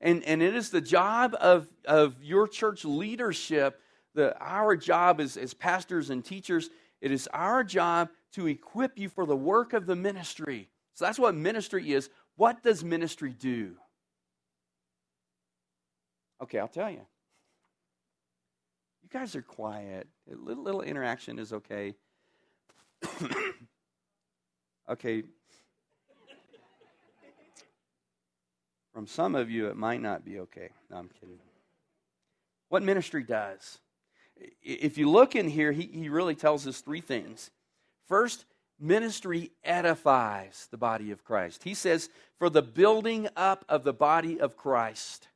And, 0.00 0.22
and 0.24 0.42
it 0.42 0.54
is 0.54 0.70
the 0.70 0.80
job 0.80 1.34
of, 1.40 1.66
of 1.84 2.22
your 2.22 2.46
church 2.46 2.84
leadership 2.84 3.80
the, 4.18 4.36
our 4.40 4.76
job 4.76 5.20
as, 5.20 5.36
as 5.36 5.54
pastors 5.54 6.10
and 6.10 6.24
teachers, 6.24 6.70
it 7.00 7.12
is 7.12 7.28
our 7.32 7.62
job 7.62 8.08
to 8.32 8.48
equip 8.48 8.98
you 8.98 9.08
for 9.08 9.24
the 9.24 9.36
work 9.36 9.72
of 9.72 9.86
the 9.86 9.96
ministry. 9.96 10.68
So 10.94 11.04
that's 11.04 11.18
what 11.18 11.36
ministry 11.36 11.92
is. 11.92 12.10
What 12.36 12.62
does 12.62 12.82
ministry 12.82 13.32
do? 13.38 13.76
Okay, 16.42 16.58
I'll 16.58 16.68
tell 16.68 16.90
you. 16.90 17.04
You 19.02 19.08
guys 19.10 19.34
are 19.34 19.42
quiet. 19.42 20.06
A 20.30 20.36
little, 20.36 20.62
little 20.62 20.82
interaction 20.82 21.38
is 21.38 21.52
okay. 21.52 21.94
okay. 24.88 25.22
From 28.92 29.06
some 29.06 29.34
of 29.34 29.50
you, 29.50 29.68
it 29.68 29.76
might 29.76 30.00
not 30.00 30.24
be 30.24 30.40
okay. 30.40 30.70
No, 30.90 30.96
I'm 30.96 31.08
kidding. 31.20 31.38
What 32.68 32.82
ministry 32.82 33.22
does? 33.22 33.78
if 34.62 34.98
you 34.98 35.10
look 35.10 35.34
in 35.34 35.48
here, 35.48 35.72
he, 35.72 35.88
he 35.92 36.08
really 36.08 36.34
tells 36.34 36.66
us 36.66 36.80
three 36.80 37.00
things. 37.00 37.50
First, 38.06 38.44
ministry 38.78 39.50
edifies 39.64 40.68
the 40.70 40.76
body 40.76 41.10
of 41.10 41.24
Christ. 41.24 41.64
He 41.64 41.74
says, 41.74 42.08
for 42.38 42.48
the 42.48 42.62
building 42.62 43.28
up 43.36 43.64
of 43.68 43.84
the 43.84 43.92
body 43.92 44.40
of 44.40 44.56
Christ. 44.56 45.28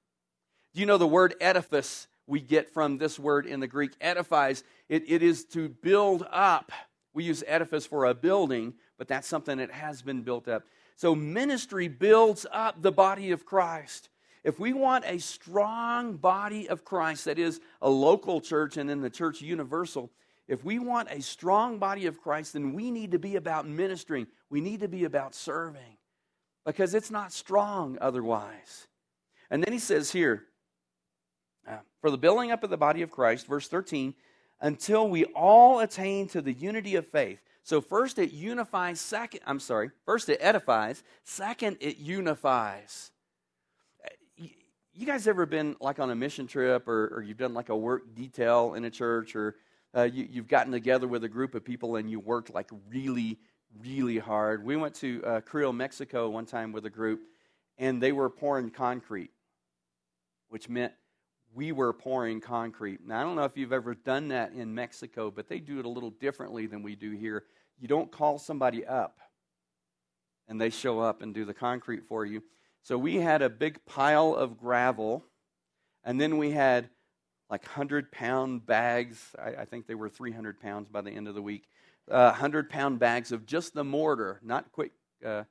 Do 0.75 0.81
you 0.81 0.87
know 0.87 0.99
the 0.99 1.07
word 1.07 1.35
edifice 1.41 2.07
we 2.27 2.41
get 2.41 2.73
from 2.73 2.99
this 2.99 3.19
word 3.19 3.47
in 3.47 3.61
the 3.61 3.67
Greek? 3.67 3.93
Edifies, 4.01 4.63
it, 4.89 5.05
it 5.07 5.23
is 5.23 5.45
to 5.47 5.69
build 5.69 6.27
up. 6.31 6.73
We 7.13 7.25
use 7.25 7.45
edifice 7.47 7.85
for 7.85 8.07
a 8.07 8.15
building, 8.15 8.75
but 8.97 9.07
that's 9.07 9.29
something 9.29 9.59
that 9.59 9.71
has 9.71 10.01
been 10.01 10.23
built 10.23 10.49
up. 10.49 10.65
So 10.97 11.15
ministry 11.15 11.89
builds 11.89 12.47
up 12.51 12.81
the 12.81 12.93
body 12.93 13.33
of 13.33 13.45
Christ. 13.45 14.09
If 14.45 14.59
we 14.59 14.73
want 14.73 15.05
a 15.07 15.19
strong 15.19 16.17
body 16.17 16.69
of 16.69 16.85
Christ, 16.85 17.27
that 17.27 17.39
is 17.39 17.61
a 17.81 17.91
local 17.91 18.41
church 18.41 18.77
and 18.77 18.89
then 18.89 19.01
the 19.01 19.11
church 19.11 19.43
universal, 19.43 20.11
if 20.49 20.65
we 20.65 20.79
want 20.79 21.09
a 21.11 21.21
strong 21.21 21.79
body 21.79 22.07
of 22.07 22.21
Christ, 22.21 22.55
then 22.55 22.73
we 22.73 22.91
need 22.91 23.13
to 23.13 23.19
be 23.19 23.37
about 23.37 23.67
ministering. 23.67 24.27
We 24.51 24.61
need 24.61 24.81
to 24.81 24.89
be 24.89 25.05
about 25.05 25.35
serving 25.35 25.99
because 26.65 26.95
it's 26.95 27.11
not 27.11 27.33
strong 27.33 27.99
otherwise. 28.01 28.89
And 29.51 29.63
then 29.63 29.73
he 29.73 29.79
says 29.79 30.11
here, 30.11 30.45
for 32.03 32.11
the 32.11 32.19
building 32.19 32.51
up 32.51 32.63
of 32.65 32.69
the 32.69 32.77
body 32.77 33.01
of 33.01 33.11
Christ, 33.11 33.47
verse 33.47 33.69
13, 33.69 34.13
until 34.61 35.09
we 35.09 35.25
all 35.25 35.81
attain 35.81 36.29
to 36.29 36.43
the 36.43 36.53
unity 36.53 36.97
of 36.97 37.07
faith. 37.07 37.41
So, 37.63 37.81
first 37.81 38.19
it 38.19 38.33
unifies, 38.33 39.01
second, 39.01 39.41
I'm 39.47 39.61
sorry, 39.61 39.93
first 40.05 40.29
it 40.29 40.39
edifies, 40.41 41.05
second 41.23 41.79
it 41.81 41.99
unifies. 41.99 43.13
You 44.95 45.07
guys 45.07 45.27
ever 45.27 45.47
been 45.47 45.77
like 45.81 46.01
on 46.01 46.11
a 46.11 46.15
mission 46.15 46.47
trip 46.47 46.87
or, 46.87 47.15
or 47.15 47.23
you've 47.23 47.39
done 47.39 47.55
like 47.55 47.71
a 47.71 47.77
work 47.77 48.15
detail 48.15 48.75
in 48.75 48.85
a 48.85 48.91
church 48.91 49.35
or 49.35 49.55
uh, 49.97 50.03
you, 50.03 50.27
you've 50.29 50.49
gotten 50.49 50.71
together 50.71 51.09
with 51.09 51.25
a 51.25 51.29
group 51.29 51.55
of 51.55 51.65
people 51.65 51.97
and 51.97 52.11
you 52.11 52.21
worked 52.21 52.53
like 52.53 52.69
really, 52.91 53.39
really 53.81 54.19
hard? 54.19 54.63
We 54.63 54.77
went 54.77 54.95
to 54.97 55.23
uh, 55.25 55.41
Creel, 55.41 55.73
Mexico 55.73 56.29
one 56.29 56.45
time 56.45 56.73
with 56.73 56.85
a 56.85 56.91
group 56.91 57.21
and 57.79 58.03
they 58.03 58.13
were 58.13 58.29
pouring 58.29 58.71
concrete, 58.71 59.31
which 60.51 60.69
meant 60.69 60.93
we 61.55 61.73
were 61.73 61.93
pouring 61.93 62.41
concrete. 62.41 63.01
Now, 63.07 63.21
I 63.21 63.25
don't 63.25 63.37
know 63.37 63.45
if 63.45 63.57
you've 63.57 63.73
ever 63.73 63.95
done 63.95 64.29
that 64.29 64.53
in 64.53 64.75
Mexico, 64.75 65.31
but 65.31 65.49
they 65.49 65.59
do 65.59 65.79
it 65.79 65.85
a 65.85 65.89
little 65.89 66.11
differently 66.11 66.67
than 66.67 66.83
we 66.83 66.97
do 66.97 67.11
here. 67.11 67.45
You 67.79 67.89
don't 67.89 68.11
call 68.11 68.39
somebody 68.39 68.87
up 68.87 69.19
and 70.49 70.61
they 70.61 70.71
show 70.71 71.01
up 71.01 71.23
and 71.23 71.35
do 71.35 71.45
the 71.45 71.55
concrete 71.55 72.05
for 72.09 72.25
you. 72.25 72.43
So 72.83 72.99
we 72.99 73.17
had 73.17 73.43
a 73.43 73.49
big 73.49 73.85
pile 73.87 74.35
of 74.35 74.59
gravel, 74.59 75.25
and 76.05 76.21
then 76.21 76.37
we 76.37 76.51
had 76.51 76.89
like 77.49 77.63
100 77.65 78.11
pound 78.11 78.67
bags. 78.67 79.35
I, 79.39 79.63
I 79.63 79.65
think 79.67 79.87
they 79.87 79.95
were 79.95 80.09
300 80.09 80.61
pounds 80.61 80.89
by 80.89 81.01
the 81.01 81.11
end 81.11 81.29
of 81.29 81.35
the 81.35 81.43
week. 81.43 81.69
Uh, 82.11 82.31
100 82.31 82.71
pound 82.71 82.99
bags 82.99 83.31
of 83.31 83.47
just 83.47 83.75
the 83.75 83.85
mortar, 83.85 84.41
not 84.43 84.73
quick, 84.73 84.93
uh, 85.25 85.45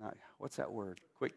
not, 0.00 0.16
what's 0.38 0.56
that 0.56 0.70
word? 0.70 1.00
Quick, 1.18 1.32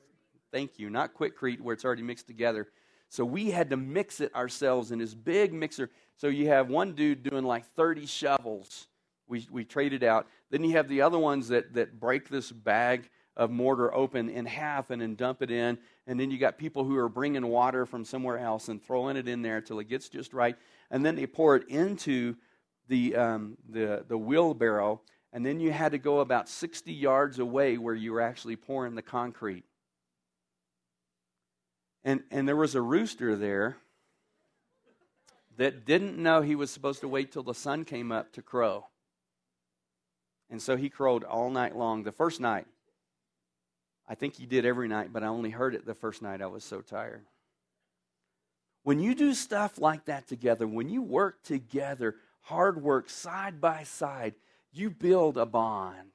thank 0.51 0.77
you, 0.77 0.89
not 0.89 1.15
Quikrete 1.15 1.61
where 1.61 1.73
it's 1.73 1.85
already 1.85 2.03
mixed 2.03 2.27
together 2.27 2.67
so 3.15 3.23
we 3.23 3.49
had 3.49 3.69
to 3.69 3.77
mix 3.77 4.19
it 4.19 4.35
ourselves 4.35 4.91
in 4.91 4.99
this 4.99 5.13
big 5.13 5.53
mixer. 5.53 5.89
So 6.17 6.27
you 6.27 6.49
have 6.49 6.69
one 6.69 6.93
dude 6.93 7.23
doing 7.23 7.45
like 7.45 7.65
30 7.73 8.05
shovels. 8.07 8.87
We, 9.27 9.47
we 9.49 9.63
traded 9.63 10.03
out. 10.03 10.27
Then 10.51 10.65
you 10.65 10.73
have 10.73 10.89
the 10.89 11.01
other 11.01 11.17
ones 11.17 11.47
that, 11.47 11.73
that 11.75 11.97
break 11.97 12.27
this 12.27 12.51
bag 12.51 13.09
of 13.37 13.51
mortar 13.51 13.93
open 13.93 14.29
in 14.29 14.45
half 14.45 14.89
and 14.89 15.01
then 15.01 15.15
dump 15.15 15.41
it 15.41 15.49
in. 15.49 15.77
And 16.07 16.19
then 16.19 16.29
you 16.29 16.37
got 16.37 16.57
people 16.57 16.83
who 16.83 16.97
are 16.97 17.07
bringing 17.07 17.47
water 17.47 17.85
from 17.85 18.03
somewhere 18.03 18.37
else 18.37 18.67
and 18.67 18.83
throwing 18.83 19.15
it 19.15 19.29
in 19.29 19.41
there 19.41 19.57
until 19.57 19.79
it 19.79 19.87
gets 19.87 20.09
just 20.09 20.33
right. 20.33 20.57
And 20.91 21.05
then 21.05 21.15
they 21.15 21.25
pour 21.25 21.55
it 21.55 21.67
into 21.69 22.35
the, 22.89 23.15
um, 23.15 23.57
the, 23.69 24.03
the 24.07 24.17
wheelbarrow. 24.17 24.99
And 25.31 25.45
then 25.45 25.61
you 25.61 25.71
had 25.71 25.93
to 25.93 25.97
go 25.97 26.19
about 26.19 26.49
60 26.49 26.91
yards 26.91 27.39
away 27.39 27.77
where 27.77 27.95
you 27.95 28.11
were 28.11 28.21
actually 28.21 28.57
pouring 28.57 28.95
the 28.95 29.01
concrete. 29.01 29.63
And, 32.05 32.23
and 32.29 32.47
there 32.47 32.55
was 32.55 32.75
a 32.75 32.81
rooster 32.81 33.35
there 33.35 33.77
that 35.57 35.85
didn't 35.85 36.17
know 36.17 36.41
he 36.41 36.55
was 36.55 36.69
supposed 36.69 37.01
to 37.01 37.07
wait 37.07 37.31
till 37.31 37.43
the 37.43 37.55
sun 37.55 37.83
came 37.83 38.11
up 38.11 38.31
to 38.33 38.43
crow. 38.43 38.85
And 40.51 40.61
so 40.61 40.77
he 40.77 40.89
crowed 40.89 41.23
all 41.23 41.49
night 41.49 41.75
long. 41.75 42.03
The 42.03 42.11
first 42.11 42.39
night, 42.39 42.67
I 44.07 44.13
think 44.13 44.35
he 44.35 44.45
did 44.45 44.65
every 44.65 44.87
night, 44.87 45.11
but 45.11 45.23
I 45.23 45.27
only 45.27 45.49
heard 45.49 45.73
it 45.73 45.87
the 45.87 45.95
first 45.95 46.21
night. 46.21 46.43
I 46.43 46.45
was 46.45 46.63
so 46.63 46.81
tired. 46.81 47.25
When 48.83 48.99
you 48.99 49.15
do 49.15 49.33
stuff 49.33 49.79
like 49.79 50.05
that 50.05 50.27
together, 50.27 50.67
when 50.67 50.89
you 50.89 51.01
work 51.01 51.41
together, 51.41 52.17
hard 52.41 52.83
work 52.83 53.09
side 53.09 53.59
by 53.59 53.81
side, 53.81 54.35
you 54.71 54.91
build 54.91 55.37
a 55.39 55.45
bond. 55.47 56.11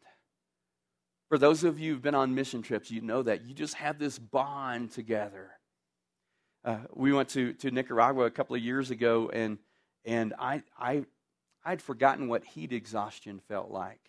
For 1.28 1.36
those 1.36 1.64
of 1.64 1.80
you 1.80 1.94
who've 1.94 2.02
been 2.02 2.14
on 2.14 2.36
mission 2.36 2.62
trips, 2.62 2.92
you 2.92 3.00
know 3.00 3.24
that. 3.24 3.42
You 3.42 3.54
just 3.54 3.74
have 3.74 3.98
this 3.98 4.20
bond 4.20 4.92
together. 4.92 5.50
Uh, 6.64 6.78
we 6.94 7.12
went 7.12 7.28
to, 7.30 7.52
to 7.54 7.70
Nicaragua 7.70 8.24
a 8.24 8.30
couple 8.30 8.54
of 8.54 8.62
years 8.62 8.90
ago, 8.90 9.30
and, 9.32 9.58
and 10.04 10.34
I, 10.38 10.62
I, 10.78 11.04
I'd 11.64 11.80
forgotten 11.80 12.28
what 12.28 12.44
heat 12.44 12.72
exhaustion 12.72 13.40
felt 13.48 13.70
like 13.70 14.00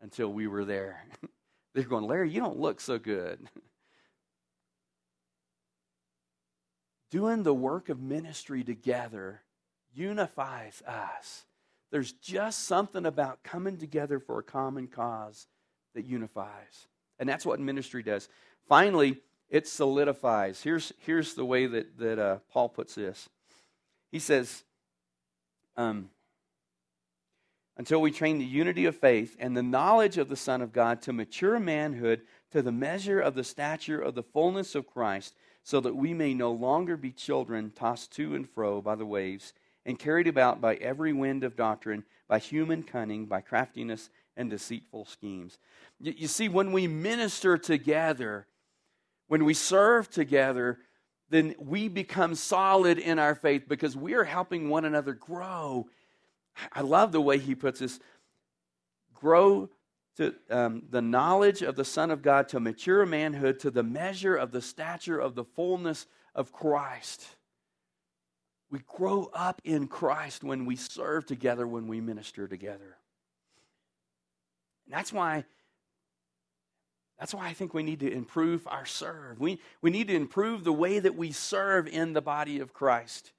until 0.00 0.32
we 0.32 0.46
were 0.46 0.64
there. 0.64 1.04
They're 1.74 1.84
going, 1.84 2.06
Larry, 2.06 2.30
you 2.30 2.40
don't 2.40 2.58
look 2.58 2.80
so 2.80 2.98
good. 2.98 3.48
Doing 7.10 7.42
the 7.42 7.54
work 7.54 7.88
of 7.88 8.00
ministry 8.00 8.62
together 8.62 9.42
unifies 9.94 10.82
us. 10.86 11.44
There's 11.90 12.12
just 12.12 12.66
something 12.66 13.04
about 13.04 13.42
coming 13.42 13.78
together 13.78 14.20
for 14.20 14.38
a 14.38 14.44
common 14.44 14.86
cause 14.86 15.48
that 15.94 16.04
unifies. 16.04 16.86
And 17.18 17.28
that's 17.28 17.44
what 17.44 17.58
ministry 17.58 18.02
does. 18.02 18.28
Finally, 18.68 19.20
it 19.50 19.66
solidifies. 19.66 20.62
Here's, 20.62 20.92
here's 21.00 21.34
the 21.34 21.44
way 21.44 21.66
that, 21.66 21.98
that 21.98 22.18
uh, 22.18 22.38
Paul 22.52 22.68
puts 22.68 22.94
this. 22.94 23.28
He 24.10 24.18
says, 24.18 24.64
um, 25.76 26.10
until 27.76 28.00
we 28.00 28.10
train 28.10 28.38
the 28.38 28.44
unity 28.44 28.84
of 28.84 28.96
faith 28.96 29.36
and 29.40 29.56
the 29.56 29.62
knowledge 29.62 30.18
of 30.18 30.28
the 30.28 30.36
Son 30.36 30.62
of 30.62 30.72
God 30.72 31.02
to 31.02 31.12
mature 31.12 31.58
manhood 31.58 32.22
to 32.52 32.62
the 32.62 32.72
measure 32.72 33.20
of 33.20 33.34
the 33.34 33.44
stature 33.44 34.00
of 34.00 34.14
the 34.14 34.22
fullness 34.22 34.74
of 34.74 34.86
Christ, 34.86 35.34
so 35.62 35.80
that 35.80 35.96
we 35.96 36.14
may 36.14 36.34
no 36.34 36.52
longer 36.52 36.96
be 36.96 37.10
children 37.10 37.70
tossed 37.70 38.12
to 38.12 38.34
and 38.34 38.48
fro 38.48 38.80
by 38.80 38.94
the 38.94 39.06
waves 39.06 39.52
and 39.86 39.98
carried 39.98 40.26
about 40.26 40.60
by 40.60 40.74
every 40.76 41.12
wind 41.12 41.44
of 41.44 41.56
doctrine, 41.56 42.04
by 42.28 42.38
human 42.38 42.82
cunning, 42.82 43.26
by 43.26 43.40
craftiness 43.40 44.10
and 44.36 44.50
deceitful 44.50 45.04
schemes. 45.04 45.58
You, 46.00 46.14
you 46.16 46.28
see, 46.28 46.48
when 46.48 46.72
we 46.72 46.86
minister 46.86 47.56
together, 47.56 48.46
when 49.30 49.44
we 49.44 49.54
serve 49.54 50.10
together, 50.10 50.80
then 51.28 51.54
we 51.60 51.86
become 51.86 52.34
solid 52.34 52.98
in 52.98 53.20
our 53.20 53.36
faith 53.36 53.68
because 53.68 53.96
we 53.96 54.14
are 54.14 54.24
helping 54.24 54.68
one 54.68 54.84
another 54.84 55.12
grow. 55.12 55.86
I 56.72 56.80
love 56.80 57.12
the 57.12 57.20
way 57.20 57.38
he 57.38 57.54
puts 57.54 57.78
this 57.78 58.00
grow 59.14 59.70
to 60.16 60.34
um, 60.50 60.82
the 60.90 61.00
knowledge 61.00 61.62
of 61.62 61.76
the 61.76 61.84
Son 61.84 62.10
of 62.10 62.22
God, 62.22 62.48
to 62.48 62.58
mature 62.58 63.06
manhood, 63.06 63.60
to 63.60 63.70
the 63.70 63.84
measure 63.84 64.34
of 64.34 64.50
the 64.50 64.60
stature 64.60 65.20
of 65.20 65.36
the 65.36 65.44
fullness 65.44 66.08
of 66.34 66.50
Christ. 66.50 67.24
We 68.68 68.80
grow 68.80 69.30
up 69.32 69.62
in 69.62 69.86
Christ 69.86 70.42
when 70.42 70.66
we 70.66 70.74
serve 70.74 71.24
together, 71.24 71.68
when 71.68 71.86
we 71.86 72.00
minister 72.00 72.48
together. 72.48 72.96
And 74.86 74.92
that's 74.92 75.12
why 75.12 75.44
that's 77.20 77.34
why 77.34 77.46
I 77.46 77.52
think 77.52 77.74
we 77.74 77.82
need 77.82 78.00
to 78.00 78.10
improve 78.10 78.66
our 78.66 78.86
serve. 78.86 79.38
We, 79.38 79.60
we 79.82 79.90
need 79.90 80.08
to 80.08 80.16
improve 80.16 80.64
the 80.64 80.72
way 80.72 80.98
that 80.98 81.16
we 81.16 81.32
serve 81.32 81.86
in 81.86 82.14
the 82.14 82.22
body 82.22 82.60
of 82.60 82.72
Christ. 82.72 83.32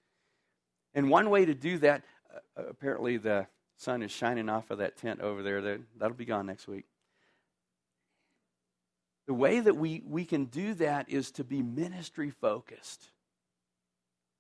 And 0.94 1.10
one 1.10 1.32
way 1.32 1.46
to 1.46 1.56
do 1.56 1.80
that, 1.80 2.04
uh, 2.32 2.62
apparently 2.70 3.18
the 3.18 3.48
sun 3.78 4.04
is 4.04 4.12
shining 4.12 4.50
off 4.50 4.70
of 4.70 4.78
that 4.78 4.98
tent 4.98 5.20
over 5.20 5.42
there. 5.42 5.62
That, 5.62 5.82
that'll 5.98 6.16
be 6.16 6.26
gone 6.26 6.46
next 6.46 6.68
week. 6.68 6.86
The 9.26 9.34
way 9.34 9.60
that 9.60 9.76
we, 9.76 10.04
we 10.08 10.26
can 10.26 10.46
do 10.46 10.76
that 10.76 11.10
is 11.10 11.32
to 11.32 11.44
be 11.44 11.64
ministry 11.64 12.30
focused. 12.30 13.10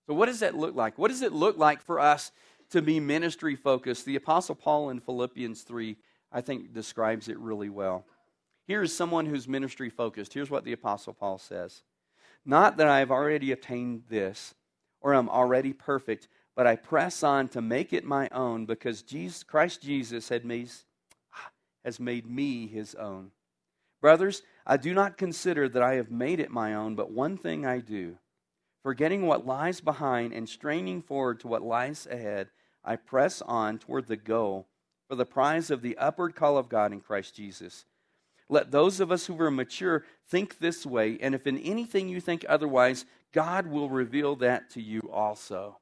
So, 0.05 0.13
what 0.13 0.27
does 0.27 0.41
that 0.41 0.55
look 0.55 0.75
like? 0.75 0.99
What 0.99 1.09
does 1.09 1.23
it 1.23 1.33
look 1.33 1.57
like 1.57 1.81
for 1.81 1.99
us 1.99 2.31
to 2.69 2.81
be 2.83 2.99
ministry 2.99 3.55
focused? 3.55 4.05
The 4.05 4.17
Apostle 4.17 4.55
Paul 4.55 4.91
in 4.91 4.99
Philippians 4.99 5.63
3, 5.63 5.97
I 6.31 6.41
think, 6.41 6.73
describes 6.73 7.27
it 7.27 7.39
really 7.39 7.69
well. 7.69 8.05
Here 8.71 8.83
is 8.83 8.95
someone 8.95 9.25
who's 9.25 9.49
ministry 9.49 9.89
focused. 9.89 10.33
Here's 10.33 10.49
what 10.49 10.63
the 10.63 10.71
Apostle 10.71 11.11
Paul 11.11 11.37
says 11.37 11.81
Not 12.45 12.77
that 12.77 12.87
I 12.87 12.99
have 12.99 13.11
already 13.11 13.51
attained 13.51 14.03
this 14.07 14.55
or 15.01 15.13
am 15.13 15.27
already 15.27 15.73
perfect, 15.73 16.29
but 16.55 16.65
I 16.65 16.77
press 16.77 17.21
on 17.21 17.49
to 17.49 17.61
make 17.61 17.91
it 17.91 18.05
my 18.05 18.29
own 18.31 18.65
because 18.65 19.01
Jesus, 19.01 19.43
Christ 19.43 19.81
Jesus 19.81 20.29
had 20.29 20.45
made, 20.45 20.69
has 21.83 21.99
made 21.99 22.25
me 22.25 22.65
his 22.65 22.95
own. 22.95 23.31
Brothers, 23.99 24.41
I 24.65 24.77
do 24.77 24.93
not 24.93 25.17
consider 25.17 25.67
that 25.67 25.83
I 25.83 25.95
have 25.95 26.09
made 26.09 26.39
it 26.39 26.49
my 26.49 26.73
own, 26.73 26.95
but 26.95 27.11
one 27.11 27.35
thing 27.35 27.65
I 27.65 27.79
do. 27.79 28.19
Forgetting 28.83 29.27
what 29.27 29.45
lies 29.45 29.81
behind 29.81 30.31
and 30.31 30.47
straining 30.47 31.01
forward 31.01 31.41
to 31.41 31.49
what 31.49 31.61
lies 31.61 32.07
ahead, 32.09 32.47
I 32.85 32.95
press 32.95 33.41
on 33.41 33.79
toward 33.79 34.07
the 34.07 34.15
goal 34.15 34.69
for 35.09 35.15
the 35.15 35.25
prize 35.25 35.69
of 35.69 35.81
the 35.81 35.97
upward 35.97 36.37
call 36.37 36.57
of 36.57 36.69
God 36.69 36.93
in 36.93 37.01
Christ 37.01 37.35
Jesus. 37.35 37.83
Let 38.51 38.69
those 38.69 38.99
of 38.99 39.13
us 39.13 39.27
who 39.27 39.41
are 39.41 39.49
mature 39.49 40.03
think 40.27 40.59
this 40.59 40.85
way, 40.85 41.17
and 41.21 41.33
if 41.33 41.47
in 41.47 41.57
anything 41.57 42.09
you 42.09 42.19
think 42.19 42.45
otherwise, 42.49 43.05
God 43.31 43.65
will 43.65 43.89
reveal 43.89 44.35
that 44.35 44.69
to 44.71 44.81
you 44.81 45.09
also. 45.11 45.77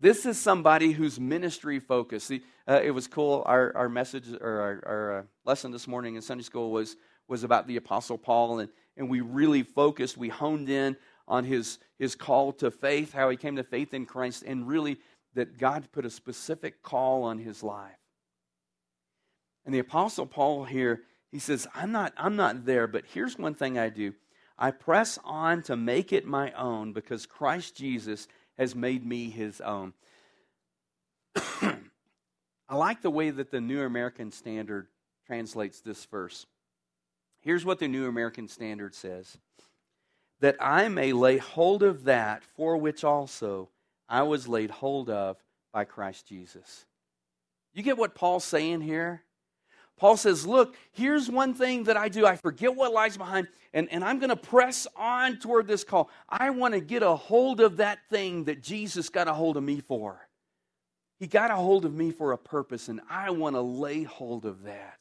This 0.00 0.24
is 0.24 0.38
somebody 0.38 0.92
who's 0.92 1.18
ministry 1.18 1.80
focused. 1.80 2.28
See, 2.28 2.42
uh, 2.68 2.80
it 2.82 2.92
was 2.92 3.08
cool. 3.08 3.42
Our, 3.44 3.76
our 3.76 3.88
message 3.88 4.28
or 4.40 4.60
our, 4.60 4.82
our 4.86 5.18
uh, 5.18 5.22
lesson 5.44 5.72
this 5.72 5.88
morning 5.88 6.14
in 6.14 6.22
Sunday 6.22 6.44
school 6.44 6.70
was, 6.70 6.94
was 7.26 7.42
about 7.42 7.66
the 7.66 7.76
Apostle 7.76 8.18
Paul, 8.18 8.60
and, 8.60 8.70
and 8.96 9.10
we 9.10 9.20
really 9.20 9.64
focused, 9.64 10.16
we 10.16 10.28
honed 10.28 10.68
in 10.68 10.96
on 11.26 11.44
his, 11.44 11.80
his 11.98 12.14
call 12.14 12.52
to 12.52 12.70
faith, 12.70 13.12
how 13.12 13.30
he 13.30 13.36
came 13.36 13.56
to 13.56 13.64
faith 13.64 13.92
in 13.92 14.06
Christ, 14.06 14.44
and 14.46 14.68
really 14.68 14.98
that 15.34 15.58
God 15.58 15.88
put 15.90 16.06
a 16.06 16.10
specific 16.10 16.84
call 16.84 17.24
on 17.24 17.38
his 17.38 17.64
life. 17.64 17.98
And 19.66 19.74
the 19.74 19.80
apostle 19.80 20.26
Paul 20.26 20.64
here, 20.64 21.00
he 21.34 21.40
says, 21.40 21.66
I'm 21.74 21.90
not, 21.90 22.12
I'm 22.16 22.36
not 22.36 22.64
there, 22.64 22.86
but 22.86 23.06
here's 23.12 23.36
one 23.36 23.54
thing 23.54 23.76
I 23.76 23.88
do. 23.88 24.14
I 24.56 24.70
press 24.70 25.18
on 25.24 25.62
to 25.62 25.74
make 25.74 26.12
it 26.12 26.24
my 26.24 26.52
own 26.52 26.92
because 26.92 27.26
Christ 27.26 27.76
Jesus 27.76 28.28
has 28.56 28.76
made 28.76 29.04
me 29.04 29.30
his 29.30 29.60
own. 29.60 29.94
I 31.34 32.76
like 32.76 33.02
the 33.02 33.10
way 33.10 33.30
that 33.30 33.50
the 33.50 33.60
New 33.60 33.82
American 33.82 34.30
Standard 34.30 34.86
translates 35.26 35.80
this 35.80 36.04
verse. 36.04 36.46
Here's 37.40 37.64
what 37.64 37.80
the 37.80 37.88
New 37.88 38.06
American 38.06 38.46
Standard 38.46 38.94
says 38.94 39.36
that 40.38 40.54
I 40.60 40.86
may 40.86 41.12
lay 41.12 41.38
hold 41.38 41.82
of 41.82 42.04
that 42.04 42.44
for 42.44 42.76
which 42.76 43.02
also 43.02 43.70
I 44.08 44.22
was 44.22 44.46
laid 44.46 44.70
hold 44.70 45.10
of 45.10 45.42
by 45.72 45.84
Christ 45.84 46.28
Jesus. 46.28 46.86
You 47.72 47.82
get 47.82 47.98
what 47.98 48.14
Paul's 48.14 48.44
saying 48.44 48.82
here? 48.82 49.23
Paul 49.96 50.16
says, 50.16 50.46
Look, 50.46 50.74
here's 50.92 51.30
one 51.30 51.54
thing 51.54 51.84
that 51.84 51.96
I 51.96 52.08
do. 52.08 52.26
I 52.26 52.36
forget 52.36 52.74
what 52.74 52.92
lies 52.92 53.16
behind, 53.16 53.48
and, 53.72 53.88
and 53.92 54.04
I'm 54.04 54.18
going 54.18 54.30
to 54.30 54.36
press 54.36 54.86
on 54.96 55.38
toward 55.38 55.66
this 55.66 55.84
call. 55.84 56.10
I 56.28 56.50
want 56.50 56.74
to 56.74 56.80
get 56.80 57.02
a 57.02 57.14
hold 57.14 57.60
of 57.60 57.76
that 57.78 57.98
thing 58.10 58.44
that 58.44 58.62
Jesus 58.62 59.08
got 59.08 59.28
a 59.28 59.34
hold 59.34 59.56
of 59.56 59.62
me 59.62 59.80
for. 59.80 60.28
He 61.18 61.26
got 61.26 61.50
a 61.50 61.56
hold 61.56 61.84
of 61.84 61.94
me 61.94 62.10
for 62.10 62.32
a 62.32 62.38
purpose, 62.38 62.88
and 62.88 63.00
I 63.08 63.30
want 63.30 63.54
to 63.54 63.60
lay 63.60 64.02
hold 64.02 64.44
of 64.44 64.64
that. 64.64 64.98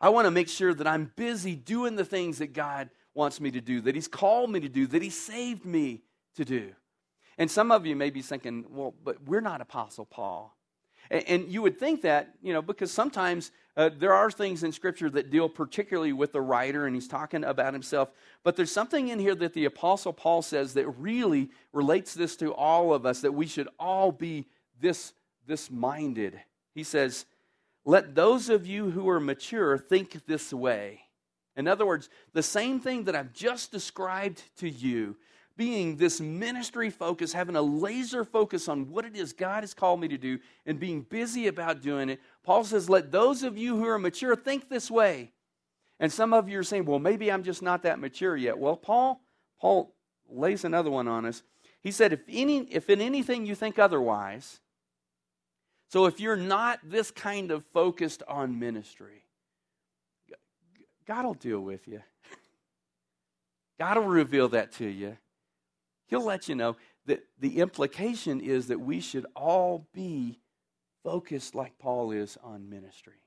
I 0.00 0.08
want 0.08 0.26
to 0.26 0.30
make 0.30 0.48
sure 0.48 0.74
that 0.74 0.86
I'm 0.86 1.12
busy 1.16 1.54
doing 1.54 1.96
the 1.96 2.04
things 2.04 2.38
that 2.38 2.52
God 2.52 2.90
wants 3.14 3.40
me 3.40 3.50
to 3.52 3.60
do, 3.60 3.80
that 3.82 3.94
He's 3.94 4.08
called 4.08 4.50
me 4.50 4.60
to 4.60 4.68
do, 4.68 4.86
that 4.88 5.02
He 5.02 5.10
saved 5.10 5.64
me 5.64 6.02
to 6.36 6.44
do. 6.44 6.72
And 7.36 7.50
some 7.50 7.72
of 7.72 7.84
you 7.84 7.96
may 7.96 8.10
be 8.10 8.22
thinking, 8.22 8.64
well, 8.70 8.94
but 9.02 9.22
we're 9.24 9.40
not 9.40 9.60
Apostle 9.60 10.06
Paul. 10.06 10.56
And, 11.10 11.52
you 11.52 11.62
would 11.62 11.78
think 11.78 12.02
that, 12.02 12.34
you 12.42 12.52
know, 12.52 12.62
because 12.62 12.90
sometimes 12.90 13.50
uh, 13.76 13.90
there 13.98 14.14
are 14.14 14.30
things 14.30 14.62
in 14.62 14.72
Scripture 14.72 15.10
that 15.10 15.30
deal 15.30 15.48
particularly 15.48 16.12
with 16.12 16.32
the 16.32 16.40
writer, 16.40 16.86
and 16.86 16.94
he's 16.94 17.08
talking 17.08 17.44
about 17.44 17.72
himself. 17.72 18.10
But 18.42 18.56
there's 18.56 18.72
something 18.72 19.08
in 19.08 19.18
here 19.18 19.34
that 19.34 19.52
the 19.52 19.66
Apostle 19.66 20.12
Paul 20.12 20.42
says 20.42 20.74
that 20.74 20.88
really 20.88 21.50
relates 21.72 22.14
this 22.14 22.36
to 22.36 22.54
all 22.54 22.94
of 22.94 23.04
us, 23.04 23.20
that 23.20 23.32
we 23.32 23.46
should 23.46 23.68
all 23.78 24.12
be 24.12 24.46
this, 24.80 25.12
this 25.46 25.70
minded. 25.70 26.40
He 26.74 26.84
says, 26.84 27.26
Let 27.84 28.14
those 28.14 28.48
of 28.48 28.66
you 28.66 28.90
who 28.90 29.08
are 29.08 29.20
mature 29.20 29.76
think 29.76 30.24
this 30.26 30.52
way. 30.52 31.00
In 31.56 31.68
other 31.68 31.86
words, 31.86 32.08
the 32.32 32.42
same 32.42 32.80
thing 32.80 33.04
that 33.04 33.14
I've 33.14 33.32
just 33.32 33.70
described 33.70 34.42
to 34.58 34.68
you, 34.68 35.16
being 35.56 35.96
this 35.96 36.20
ministry 36.20 36.90
focus, 36.90 37.32
having 37.32 37.56
a 37.56 37.62
laser 37.62 38.24
focus 38.24 38.68
on 38.68 38.90
what 38.90 39.04
it 39.04 39.16
is 39.16 39.32
God 39.32 39.62
has 39.62 39.74
called 39.74 40.00
me 40.00 40.08
to 40.08 40.18
do, 40.18 40.38
and 40.66 40.80
being 40.80 41.02
busy 41.02 41.46
about 41.46 41.80
doing 41.80 42.08
it, 42.08 42.20
Paul 42.42 42.64
says, 42.64 42.90
Let 42.90 43.12
those 43.12 43.42
of 43.42 43.56
you 43.56 43.76
who 43.76 43.86
are 43.86 43.98
mature 43.98 44.36
think 44.36 44.68
this 44.68 44.90
way. 44.90 45.32
And 46.00 46.12
some 46.12 46.32
of 46.32 46.48
you 46.48 46.58
are 46.58 46.64
saying, 46.64 46.84
Well, 46.84 46.98
maybe 46.98 47.30
I'm 47.30 47.44
just 47.44 47.62
not 47.62 47.82
that 47.82 48.00
mature 48.00 48.36
yet. 48.36 48.58
Well, 48.58 48.76
Paul, 48.76 49.20
Paul 49.60 49.94
lays 50.28 50.64
another 50.64 50.90
one 50.90 51.08
on 51.08 51.24
us. 51.24 51.42
He 51.80 51.90
said, 51.90 52.12
if, 52.14 52.20
any, 52.28 52.60
if 52.70 52.88
in 52.88 53.00
anything 53.00 53.44
you 53.44 53.54
think 53.54 53.78
otherwise, 53.78 54.60
so 55.90 56.06
if 56.06 56.18
you're 56.18 56.34
not 56.34 56.80
this 56.82 57.10
kind 57.10 57.50
of 57.50 57.64
focused 57.74 58.22
on 58.26 58.58
ministry, 58.58 59.22
God 61.06 61.26
will 61.26 61.34
deal 61.34 61.60
with 61.60 61.86
you. 61.86 62.02
God 63.78 63.98
will 63.98 64.04
reveal 64.04 64.48
that 64.48 64.72
to 64.72 64.86
you. 64.86 65.18
He'll 66.14 66.24
let 66.24 66.48
you 66.48 66.54
know 66.54 66.76
that 67.06 67.24
the 67.40 67.58
implication 67.58 68.40
is 68.40 68.68
that 68.68 68.78
we 68.78 69.00
should 69.00 69.26
all 69.34 69.88
be 69.92 70.38
focused 71.02 71.56
like 71.56 71.76
Paul 71.76 72.12
is 72.12 72.38
on 72.40 72.70
ministry. 72.70 73.20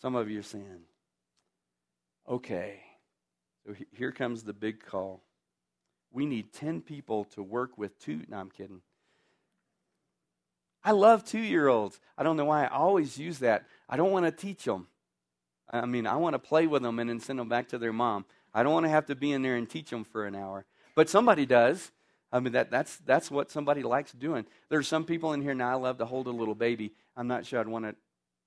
Some 0.00 0.14
of 0.14 0.30
you 0.30 0.40
are 0.40 0.44
saying, 0.44 0.80
okay, 2.26 2.80
so 3.66 3.74
here 3.92 4.10
comes 4.10 4.44
the 4.44 4.54
big 4.54 4.82
call. 4.82 5.22
We 6.10 6.24
need 6.24 6.54
10 6.54 6.80
people 6.80 7.24
to 7.34 7.42
work 7.42 7.76
with 7.76 7.98
two. 7.98 8.22
No, 8.28 8.38
I'm 8.38 8.48
kidding. 8.48 8.80
I 10.82 10.92
love 10.92 11.22
two 11.22 11.38
year 11.38 11.68
olds. 11.68 12.00
I 12.16 12.22
don't 12.22 12.38
know 12.38 12.46
why 12.46 12.64
I 12.64 12.68
always 12.68 13.18
use 13.18 13.40
that. 13.40 13.66
I 13.90 13.98
don't 13.98 14.12
want 14.12 14.24
to 14.24 14.32
teach 14.32 14.64
them. 14.64 14.86
I 15.70 15.84
mean, 15.84 16.06
I 16.06 16.16
want 16.16 16.32
to 16.32 16.38
play 16.38 16.66
with 16.66 16.80
them 16.82 16.98
and 16.98 17.10
then 17.10 17.20
send 17.20 17.38
them 17.38 17.50
back 17.50 17.68
to 17.68 17.78
their 17.78 17.92
mom. 17.92 18.24
I 18.54 18.62
don't 18.62 18.72
want 18.72 18.86
to 18.86 18.90
have 18.90 19.06
to 19.06 19.14
be 19.14 19.32
in 19.32 19.42
there 19.42 19.56
and 19.56 19.68
teach 19.68 19.90
them 19.90 20.04
for 20.04 20.26
an 20.26 20.34
hour. 20.34 20.64
But 20.94 21.08
somebody 21.08 21.46
does. 21.46 21.92
I 22.30 22.40
mean, 22.40 22.52
that, 22.52 22.70
that's, 22.70 22.96
that's 22.98 23.30
what 23.30 23.50
somebody 23.50 23.82
likes 23.82 24.12
doing. 24.12 24.44
There's 24.68 24.88
some 24.88 25.04
people 25.04 25.32
in 25.32 25.40
here 25.40 25.54
now, 25.54 25.70
I 25.70 25.74
love 25.74 25.98
to 25.98 26.04
hold 26.04 26.26
a 26.26 26.30
little 26.30 26.54
baby. 26.54 26.92
I'm 27.16 27.26
not 27.26 27.46
sure 27.46 27.60
I'd 27.60 27.68
want 27.68 27.86
to 27.86 27.94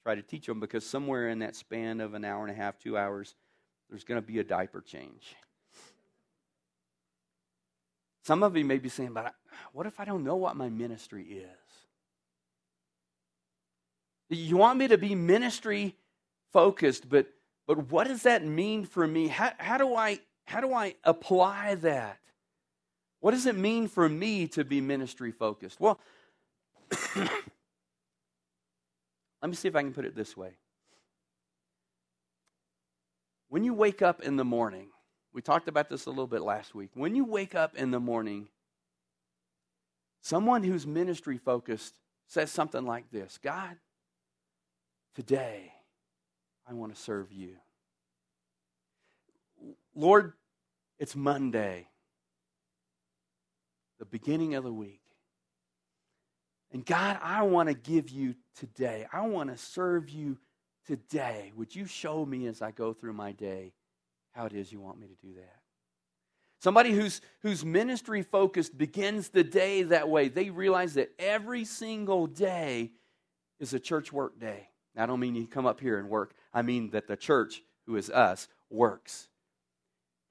try 0.04 0.16
to 0.16 0.22
teach 0.22 0.46
them 0.46 0.60
because 0.60 0.86
somewhere 0.86 1.30
in 1.30 1.40
that 1.40 1.56
span 1.56 2.00
of 2.00 2.14
an 2.14 2.24
hour 2.24 2.44
and 2.44 2.52
a 2.52 2.56
half, 2.56 2.78
two 2.78 2.98
hours, 2.98 3.36
there's 3.90 4.04
going 4.04 4.22
to 4.22 4.26
be 4.26 4.40
a 4.40 4.44
diaper 4.44 4.82
change. 4.82 5.36
Some 8.24 8.44
of 8.44 8.56
you 8.56 8.66
may 8.66 8.78
be 8.78 8.90
saying, 8.90 9.14
but 9.14 9.34
what 9.74 9.88
if 9.88 10.00
I 10.00 10.06
don't 10.06 10.24
know 10.24 10.36
what 10.36 10.56
my 10.56 10.70
ministry 10.70 11.24
is? 11.24 11.48
You 14.30 14.58
want 14.58 14.78
me 14.80 14.88
to 14.90 14.98
be 14.98 15.16
ministry 15.16 15.96
focused, 16.54 17.10
but, 17.10 17.28
but 17.68 17.92
what 17.92 18.08
does 18.08 18.24
that 18.24 18.44
mean 18.44 18.86
for 18.86 19.06
me? 19.08 19.28
How, 19.28 19.52
how, 19.58 19.78
do 19.78 19.96
I, 19.96 20.20
how 20.46 20.62
do 20.62 20.74
I 20.74 20.96
apply 21.04 21.76
that? 21.76 22.20
What 23.20 23.32
does 23.32 23.46
it 23.46 23.56
mean 23.56 23.88
for 23.88 24.10
me 24.10 24.48
to 24.50 24.66
be 24.66 24.82
ministry 24.82 25.32
focused? 25.32 25.80
Well, 25.80 26.00
let 27.16 27.30
me 29.44 29.54
see 29.54 29.68
if 29.68 29.76
I 29.76 29.84
can 29.84 29.94
put 29.94 30.06
it 30.06 30.16
this 30.16 30.36
way. 30.36 30.52
When 33.50 33.64
you 33.64 33.74
wake 33.74 34.02
up 34.02 34.22
in 34.22 34.38
the 34.38 34.46
morning, 34.46 34.88
we 35.34 35.42
talked 35.42 35.68
about 35.68 35.90
this 35.90 36.06
a 36.06 36.10
little 36.10 36.28
bit 36.28 36.42
last 36.42 36.74
week. 36.74 36.90
When 36.94 37.16
you 37.16 37.26
wake 37.26 37.54
up 37.54 37.76
in 37.76 37.92
the 37.92 38.00
morning, 38.00 38.50
someone 40.22 40.64
who's 40.64 40.88
ministry 40.88 41.38
focused 41.38 41.94
says 42.28 42.52
something 42.52 42.86
like 42.86 43.12
this 43.12 43.38
God, 43.42 43.78
today 45.16 45.74
I 46.70 46.74
want 46.74 46.96
to 46.96 47.02
serve 47.02 47.32
you. 47.32 47.56
Lord, 49.96 50.34
it's 51.00 51.16
Monday 51.16 51.88
the 54.02 54.06
beginning 54.06 54.56
of 54.56 54.64
the 54.64 54.74
week. 54.74 55.02
And 56.74 56.84
God, 56.84 57.20
I 57.22 57.44
want 57.44 57.70
to 57.70 57.76
give 57.76 58.10
you 58.10 58.34
today. 58.58 59.06
I 59.14 59.28
want 59.28 59.52
to 59.52 59.58
serve 59.58 60.10
you 60.10 60.40
today. 60.88 61.52
Would 61.56 61.76
you 61.76 61.86
show 61.86 62.26
me 62.26 62.48
as 62.48 62.64
I 62.64 62.72
go 62.72 62.94
through 62.94 63.14
my 63.14 63.32
day 63.32 63.74
how 64.32 64.48
it 64.48 64.54
is 64.54 64.72
you 64.72 64.80
want 64.80 65.00
me 65.00 65.08
to 65.08 65.28
do 65.28 65.36
that? 65.36 65.56
Somebody 66.62 66.94
who's, 66.94 67.22
whose 67.44 67.64
ministry 67.64 68.24
focused 68.24 68.76
begins 68.76 69.30
the 69.30 69.44
day 69.44 69.84
that 69.84 70.10
way. 70.10 70.30
They 70.30 70.50
realize 70.50 70.96
that 70.96 71.12
every 71.20 71.64
single 71.66 72.26
day 72.26 72.92
is 73.60 73.76
a 73.76 73.80
church 73.80 74.12
work 74.12 74.40
day. 74.40 74.70
I 74.98 75.06
don't 75.06 75.20
mean 75.20 75.36
you 75.36 75.46
come 75.46 75.68
up 75.68 75.80
here 75.80 76.00
and 76.00 76.10
work. 76.10 76.34
I 76.54 76.62
mean 76.62 76.92
that 76.92 77.08
the 77.08 77.16
church, 77.16 77.62
who 77.86 77.96
is 77.96 78.10
us, 78.10 78.48
works. 78.70 79.28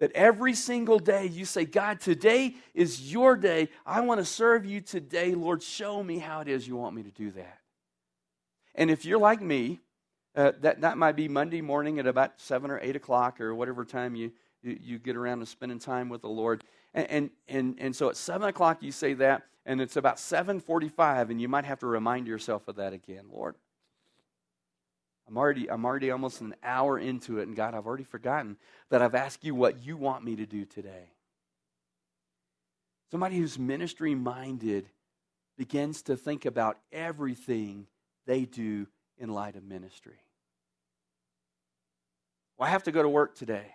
That 0.00 0.12
every 0.12 0.54
single 0.54 0.98
day 0.98 1.26
you 1.26 1.44
say, 1.44 1.66
God, 1.66 2.00
today 2.00 2.54
is 2.74 3.12
your 3.12 3.36
day. 3.36 3.68
I 3.84 4.00
want 4.00 4.20
to 4.20 4.24
serve 4.24 4.64
you 4.64 4.80
today. 4.80 5.34
Lord, 5.34 5.62
show 5.62 6.02
me 6.02 6.18
how 6.18 6.40
it 6.40 6.48
is 6.48 6.66
you 6.66 6.76
want 6.76 6.96
me 6.96 7.02
to 7.02 7.10
do 7.10 7.30
that. 7.32 7.58
And 8.74 8.90
if 8.90 9.04
you're 9.04 9.18
like 9.18 9.42
me, 9.42 9.80
uh, 10.34 10.52
that, 10.60 10.80
that 10.80 10.96
might 10.96 11.16
be 11.16 11.28
Monday 11.28 11.60
morning 11.60 11.98
at 11.98 12.06
about 12.06 12.40
7 12.40 12.70
or 12.70 12.78
8 12.80 12.96
o'clock 12.96 13.40
or 13.40 13.54
whatever 13.54 13.84
time 13.84 14.14
you, 14.14 14.32
you, 14.62 14.78
you 14.80 14.98
get 14.98 15.16
around 15.16 15.40
to 15.40 15.46
spending 15.46 15.78
time 15.78 16.08
with 16.08 16.22
the 16.22 16.28
Lord. 16.28 16.64
And, 16.94 17.10
and, 17.10 17.30
and, 17.48 17.76
and 17.78 17.96
so 17.96 18.08
at 18.08 18.16
7 18.16 18.48
o'clock 18.48 18.82
you 18.82 18.92
say 18.92 19.14
that, 19.14 19.42
and 19.66 19.80
it's 19.80 19.96
about 19.96 20.16
7.45, 20.16 21.30
and 21.30 21.40
you 21.40 21.48
might 21.48 21.64
have 21.64 21.80
to 21.80 21.86
remind 21.86 22.26
yourself 22.26 22.68
of 22.68 22.76
that 22.76 22.92
again. 22.92 23.24
Lord, 23.30 23.56
I'm 25.30 25.38
already, 25.38 25.70
I'm 25.70 25.84
already 25.84 26.10
almost 26.10 26.40
an 26.40 26.56
hour 26.62 26.98
into 26.98 27.38
it, 27.38 27.46
and 27.46 27.54
God, 27.54 27.72
I've 27.74 27.86
already 27.86 28.02
forgotten 28.04 28.56
that 28.90 29.00
I've 29.00 29.14
asked 29.14 29.44
you 29.44 29.54
what 29.54 29.84
you 29.84 29.96
want 29.96 30.24
me 30.24 30.34
to 30.36 30.46
do 30.46 30.64
today. 30.64 31.12
Somebody 33.12 33.38
who's 33.38 33.56
ministry 33.56 34.14
minded 34.16 34.88
begins 35.56 36.02
to 36.02 36.16
think 36.16 36.46
about 36.46 36.78
everything 36.92 37.86
they 38.26 38.44
do 38.44 38.88
in 39.18 39.28
light 39.28 39.54
of 39.54 39.62
ministry. 39.62 40.18
Well, 42.58 42.68
I 42.68 42.72
have 42.72 42.82
to 42.84 42.92
go 42.92 43.02
to 43.02 43.08
work 43.08 43.36
today. 43.36 43.66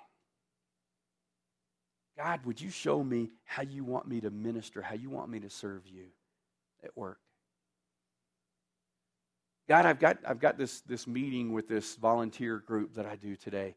God, 2.17 2.45
would 2.45 2.59
you 2.59 2.69
show 2.69 3.01
me 3.01 3.31
how 3.45 3.63
you 3.63 3.83
want 3.83 4.07
me 4.07 4.19
to 4.21 4.29
minister, 4.29 4.81
how 4.81 4.95
you 4.95 5.09
want 5.09 5.29
me 5.29 5.39
to 5.39 5.49
serve 5.49 5.87
you 5.87 6.07
at 6.83 6.95
work? 6.97 7.19
God, 9.67 9.85
I've 9.85 9.99
got, 9.99 10.17
I've 10.27 10.39
got 10.39 10.57
this, 10.57 10.81
this 10.81 11.07
meeting 11.07 11.51
with 11.51 11.67
this 11.67 11.95
volunteer 11.95 12.59
group 12.59 12.95
that 12.95 13.05
I 13.05 13.15
do 13.15 13.35
today. 13.35 13.75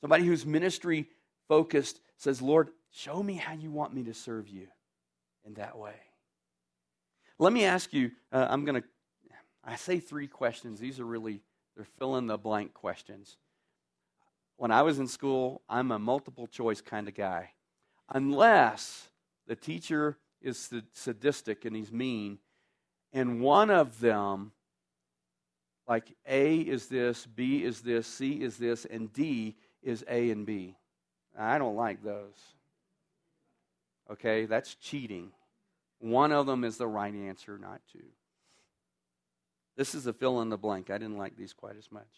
Somebody 0.00 0.24
who's 0.24 0.46
ministry 0.46 1.08
focused 1.48 2.00
says, 2.16 2.40
Lord, 2.40 2.70
show 2.90 3.22
me 3.22 3.34
how 3.34 3.52
you 3.52 3.70
want 3.70 3.94
me 3.94 4.04
to 4.04 4.14
serve 4.14 4.48
you 4.48 4.68
in 5.44 5.54
that 5.54 5.76
way. 5.76 5.94
Let 7.38 7.52
me 7.52 7.64
ask 7.64 7.92
you, 7.92 8.12
uh, 8.32 8.46
I'm 8.48 8.64
going 8.64 8.80
to, 8.80 8.88
I 9.64 9.76
say 9.76 9.98
three 9.98 10.26
questions. 10.26 10.78
These 10.78 11.00
are 11.00 11.04
really, 11.04 11.42
they're 11.76 11.84
fill 11.98 12.16
in 12.16 12.26
the 12.26 12.38
blank 12.38 12.72
questions. 12.72 13.36
When 14.56 14.70
I 14.70 14.82
was 14.82 14.98
in 14.98 15.08
school, 15.08 15.62
I'm 15.68 15.90
a 15.90 15.98
multiple 15.98 16.46
choice 16.46 16.80
kind 16.80 17.08
of 17.08 17.14
guy. 17.14 17.50
Unless 18.08 19.08
the 19.46 19.56
teacher 19.56 20.16
is 20.40 20.70
sadistic 20.92 21.64
and 21.64 21.74
he's 21.74 21.90
mean, 21.90 22.38
and 23.14 23.40
one 23.40 23.70
of 23.70 24.00
them, 24.00 24.50
like 25.88 26.14
A 26.28 26.56
is 26.56 26.88
this, 26.88 27.24
B 27.24 27.62
is 27.62 27.80
this, 27.80 28.06
C 28.06 28.42
is 28.42 28.58
this, 28.58 28.84
and 28.84 29.12
D 29.12 29.54
is 29.82 30.04
A 30.08 30.30
and 30.30 30.44
B. 30.44 30.74
I 31.38 31.58
don't 31.58 31.76
like 31.76 32.02
those. 32.02 32.38
Okay, 34.10 34.46
that's 34.46 34.74
cheating. 34.74 35.30
One 36.00 36.32
of 36.32 36.46
them 36.46 36.64
is 36.64 36.76
the 36.76 36.88
right 36.88 37.14
answer, 37.14 37.56
not 37.56 37.80
two. 37.92 38.04
This 39.76 39.94
is 39.94 40.06
a 40.06 40.12
fill 40.12 40.40
in 40.40 40.48
the 40.48 40.58
blank. 40.58 40.90
I 40.90 40.98
didn't 40.98 41.16
like 41.16 41.36
these 41.36 41.52
quite 41.52 41.76
as 41.76 41.90
much. 41.90 42.08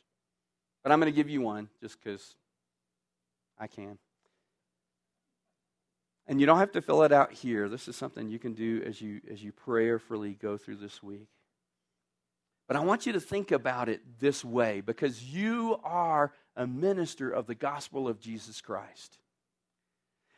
But 0.83 0.93
I'm 0.93 1.01
going 1.01 1.13
to 1.13 1.17
give 1.17 1.31
you 1.31 1.43
one 1.43 1.69
just 1.81 2.03
because 2.03 2.37
I 3.59 3.67
can. 3.67 3.99
And 6.27 6.41
you 6.41 6.47
don't 6.47 6.59
have 6.59 6.73
to 6.73 6.83
fill 6.83 7.03
it 7.03 7.12
out 7.12 7.33
here. 7.33 7.69
This 7.69 7.87
is 7.87 7.97
something 7.97 8.29
you 8.29 8.39
can 8.39 8.53
do 8.53 8.83
as 8.85 9.01
you 9.01 9.21
as 9.31 9.43
you 9.43 9.53
prayerfully 9.53 10.37
go 10.41 10.57
through 10.57 10.77
this 10.77 11.03
week. 11.03 11.29
But 12.67 12.77
I 12.77 12.81
want 12.81 13.07
you 13.07 13.12
to 13.12 13.21
think 13.21 13.53
about 13.53 13.89
it 13.89 14.01
this 14.19 14.45
way 14.45 14.81
because 14.81 15.23
you 15.23 15.79
are 15.85 16.33
a 16.57 16.67
minister 16.67 17.31
of 17.31 17.47
the 17.47 17.55
gospel 17.55 18.09
of 18.09 18.19
Jesus 18.19 18.61
Christ. 18.61 19.19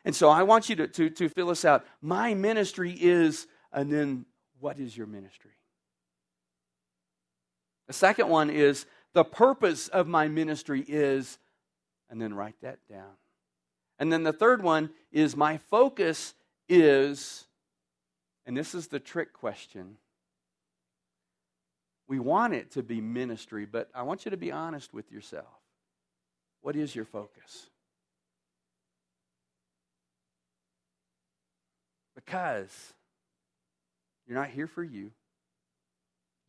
And 0.05 0.15
so 0.15 0.29
I 0.29 0.43
want 0.43 0.69
you 0.69 0.75
to, 0.77 0.87
to, 0.87 1.09
to 1.09 1.29
fill 1.29 1.49
us 1.49 1.65
out. 1.65 1.85
My 2.01 2.33
ministry 2.33 2.95
is, 2.99 3.47
and 3.73 3.91
then 3.91 4.25
what 4.59 4.79
is 4.79 4.95
your 4.95 5.07
ministry? 5.07 5.51
The 7.87 7.93
second 7.93 8.29
one 8.29 8.49
is, 8.49 8.85
the 9.13 9.23
purpose 9.23 9.87
of 9.87 10.07
my 10.07 10.27
ministry 10.27 10.85
is, 10.87 11.39
and 12.09 12.21
then 12.21 12.33
write 12.33 12.55
that 12.61 12.77
down. 12.87 13.17
And 13.99 14.11
then 14.11 14.23
the 14.23 14.33
third 14.33 14.63
one 14.63 14.91
is 15.11 15.35
my 15.35 15.57
focus 15.57 16.33
is, 16.69 17.45
and 18.45 18.55
this 18.55 18.73
is 18.73 18.87
the 18.87 18.99
trick 18.99 19.33
question. 19.33 19.97
We 22.07 22.17
want 22.17 22.53
it 22.53 22.71
to 22.71 22.81
be 22.81 23.01
ministry, 23.01 23.65
but 23.65 23.89
I 23.93 24.03
want 24.03 24.25
you 24.25 24.31
to 24.31 24.37
be 24.37 24.51
honest 24.51 24.93
with 24.93 25.11
yourself. 25.11 25.45
What 26.61 26.75
is 26.75 26.95
your 26.95 27.05
focus? 27.05 27.69
Because 32.15 32.93
you're 34.25 34.37
not 34.37 34.49
here 34.49 34.67
for 34.67 34.83
you, 34.83 35.11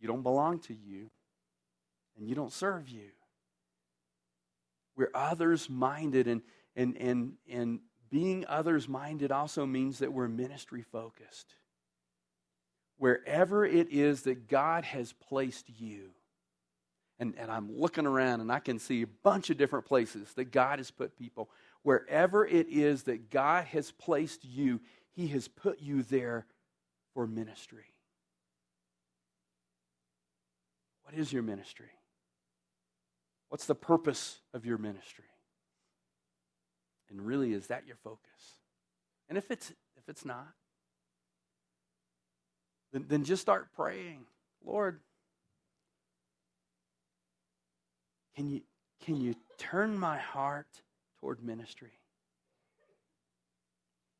you 0.00 0.08
don't 0.08 0.22
belong 0.22 0.60
to 0.60 0.74
you, 0.74 1.10
and 2.16 2.28
you 2.28 2.34
don't 2.34 2.52
serve 2.52 2.88
you. 2.88 3.10
We're 4.96 5.10
others 5.14 5.70
minded, 5.70 6.26
and 6.26 6.42
and, 6.76 6.96
and, 6.96 7.32
and 7.50 7.80
being 8.10 8.44
others 8.48 8.88
minded 8.88 9.32
also 9.32 9.66
means 9.66 9.98
that 9.98 10.12
we're 10.12 10.28
ministry 10.28 10.82
focused. 10.82 11.54
Wherever 12.98 13.64
it 13.64 13.88
is 13.90 14.22
that 14.22 14.48
God 14.48 14.84
has 14.84 15.12
placed 15.12 15.66
you, 15.78 16.10
and, 17.18 17.34
and 17.38 17.50
I'm 17.50 17.70
looking 17.76 18.06
around 18.06 18.40
and 18.40 18.50
I 18.50 18.58
can 18.58 18.78
see 18.78 19.02
a 19.02 19.06
bunch 19.06 19.50
of 19.50 19.58
different 19.58 19.84
places 19.84 20.32
that 20.34 20.46
God 20.46 20.78
has 20.78 20.90
put 20.90 21.18
people. 21.18 21.50
Wherever 21.82 22.46
it 22.46 22.68
is 22.68 23.04
that 23.04 23.30
God 23.30 23.66
has 23.66 23.90
placed 23.90 24.44
you, 24.44 24.80
He 25.12 25.28
has 25.28 25.46
put 25.46 25.80
you 25.80 26.02
there 26.02 26.46
for 27.14 27.26
ministry. 27.26 27.84
What 31.04 31.14
is 31.14 31.32
your 31.32 31.42
ministry? 31.42 31.90
What's 33.48 33.66
the 33.66 33.74
purpose 33.74 34.38
of 34.54 34.64
your 34.64 34.78
ministry? 34.78 35.24
And 37.10 37.20
really, 37.20 37.52
is 37.52 37.66
that 37.68 37.86
your 37.86 37.96
focus? 37.96 38.60
And 39.28 39.36
if 39.36 39.50
it's 39.50 39.70
if 39.70 40.08
it's 40.08 40.24
not, 40.24 40.48
then, 42.92 43.06
then 43.08 43.24
just 43.24 43.42
start 43.42 43.68
praying. 43.74 44.24
Lord, 44.64 45.00
can 48.36 48.48
you 48.48 48.62
can 49.04 49.20
you 49.20 49.34
turn 49.58 49.98
my 49.98 50.18
heart 50.18 50.68
toward 51.20 51.42
ministry? 51.42 51.92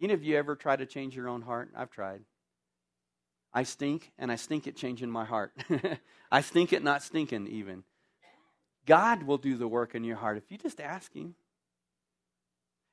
Any 0.03 0.15
of 0.15 0.25
you 0.25 0.37
ever 0.37 0.57
try 0.57 0.77
to 0.77 0.87
change 0.87 1.15
your 1.15 1.29
own 1.29 1.43
heart? 1.43 1.71
I've 1.77 1.91
tried. 1.91 2.23
I 3.53 3.65
stink, 3.65 4.13
and 4.19 4.31
I 4.31 4.37
stink 4.37 4.67
at 4.67 4.77
changing 4.77 5.11
my 5.11 5.25
heart. 5.25 5.53
I 6.33 6.41
stink 6.41 6.73
at 6.73 6.83
not 6.83 7.03
stinking, 7.03 7.49
even. 7.49 7.83
God 8.87 9.25
will 9.25 9.39
do 9.39 9.57
the 9.57 9.69
work 9.69 9.95
in 9.95 10.05
your 10.05 10.17
heart 10.17 10.39
if 10.39 10.45
you 10.51 10.57
just 10.57 10.81
ask 10.81 11.13
Him. 11.15 11.35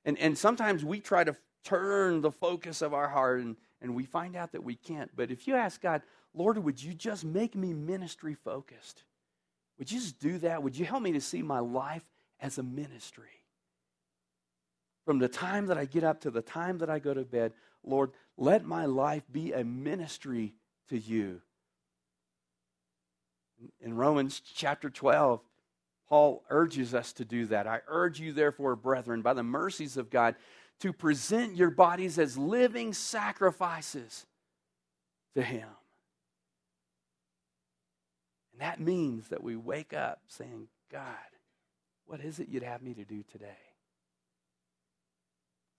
And, 0.08 0.18
and 0.20 0.38
sometimes 0.38 0.86
we 0.86 1.02
try 1.02 1.26
to 1.26 1.36
turn 1.66 2.22
the 2.22 2.32
focus 2.32 2.82
of 2.82 2.94
our 2.94 3.10
heart 3.10 3.42
and, 3.42 3.58
and 3.82 3.94
we 3.94 4.06
find 4.06 4.38
out 4.38 4.54
that 4.54 4.64
we 4.64 4.76
can't. 4.76 5.12
But 5.14 5.32
if 5.32 5.50
you 5.50 5.56
ask 5.56 5.82
God, 5.82 6.02
Lord, 6.34 6.58
would 6.58 6.82
you 6.82 6.94
just 6.94 7.26
make 7.26 7.56
me 7.56 7.74
ministry 7.74 8.34
focused? 8.34 9.04
Would 9.78 9.92
you 9.92 10.00
just 10.00 10.18
do 10.18 10.38
that? 10.40 10.64
Would 10.64 10.78
you 10.78 10.86
help 10.86 11.04
me 11.04 11.12
to 11.12 11.20
see 11.20 11.42
my 11.42 11.60
life 11.60 12.06
as 12.40 12.58
a 12.58 12.64
ministry? 12.64 13.26
From 15.06 15.20
the 15.20 15.28
time 15.28 15.66
that 15.68 15.78
I 15.78 15.84
get 15.84 16.06
up 16.06 16.22
to 16.22 16.32
the 16.32 16.42
time 16.42 16.78
that 16.78 16.90
I 16.90 17.00
go 17.00 17.14
to 17.14 17.26
bed, 17.26 17.52
Lord, 17.84 18.12
let 18.38 18.64
my 18.64 18.86
life 18.86 19.24
be 19.30 19.52
a 19.52 19.66
ministry 19.66 20.54
to 20.88 20.98
you. 20.98 21.42
In 23.82 23.94
Romans 23.94 24.42
chapter 24.56 24.90
12, 24.90 25.42
Paul 26.10 26.44
urges 26.50 26.94
us 26.94 27.14
to 27.14 27.26
do 27.26 27.46
that. 27.48 27.68
I 27.68 27.82
urge 27.88 28.20
you, 28.20 28.32
therefore, 28.32 28.76
brethren, 28.76 29.22
by 29.22 29.34
the 29.34 29.44
mercies 29.44 29.98
of 29.98 30.10
God, 30.10 30.36
to 30.80 30.94
present 30.94 31.56
your 31.56 31.70
bodies 31.70 32.18
as 32.20 32.38
living 32.38 32.94
sacrifices 32.94 34.26
to 35.36 35.42
Him. 35.42 35.68
And 38.54 38.62
that 38.62 38.80
means 38.80 39.28
that 39.30 39.44
we 39.44 39.56
wake 39.56 39.94
up 39.94 40.22
saying, 40.28 40.68
God, 40.92 41.04
what 42.06 42.22
is 42.22 42.40
it 42.40 42.48
you'd 42.48 42.64
have 42.64 42.82
me 42.82 42.94
to 42.94 43.04
do 43.04 43.24
today? 43.32 43.58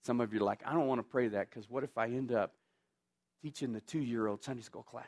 Some 0.05 0.21
of 0.21 0.33
you 0.33 0.39
are 0.39 0.43
like, 0.43 0.61
I 0.65 0.73
don't 0.73 0.87
want 0.87 0.99
to 0.99 1.03
pray 1.03 1.27
that 1.29 1.49
because 1.49 1.69
what 1.69 1.83
if 1.83 1.97
I 1.97 2.05
end 2.05 2.31
up 2.31 2.53
teaching 3.41 3.73
the 3.73 3.81
two 3.81 3.99
year 3.99 4.27
old 4.27 4.43
Sunday 4.43 4.61
school 4.61 4.83
class? 4.83 5.05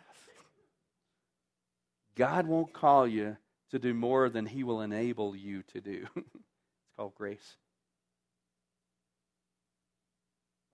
God 2.15 2.45
won't 2.45 2.73
call 2.73 3.07
you 3.07 3.37
to 3.71 3.79
do 3.79 3.93
more 3.93 4.29
than 4.29 4.45
He 4.45 4.63
will 4.63 4.81
enable 4.81 5.35
you 5.35 5.63
to 5.73 5.81
do. 5.81 6.05
it's 6.15 6.95
called 6.95 7.15
grace. 7.15 7.57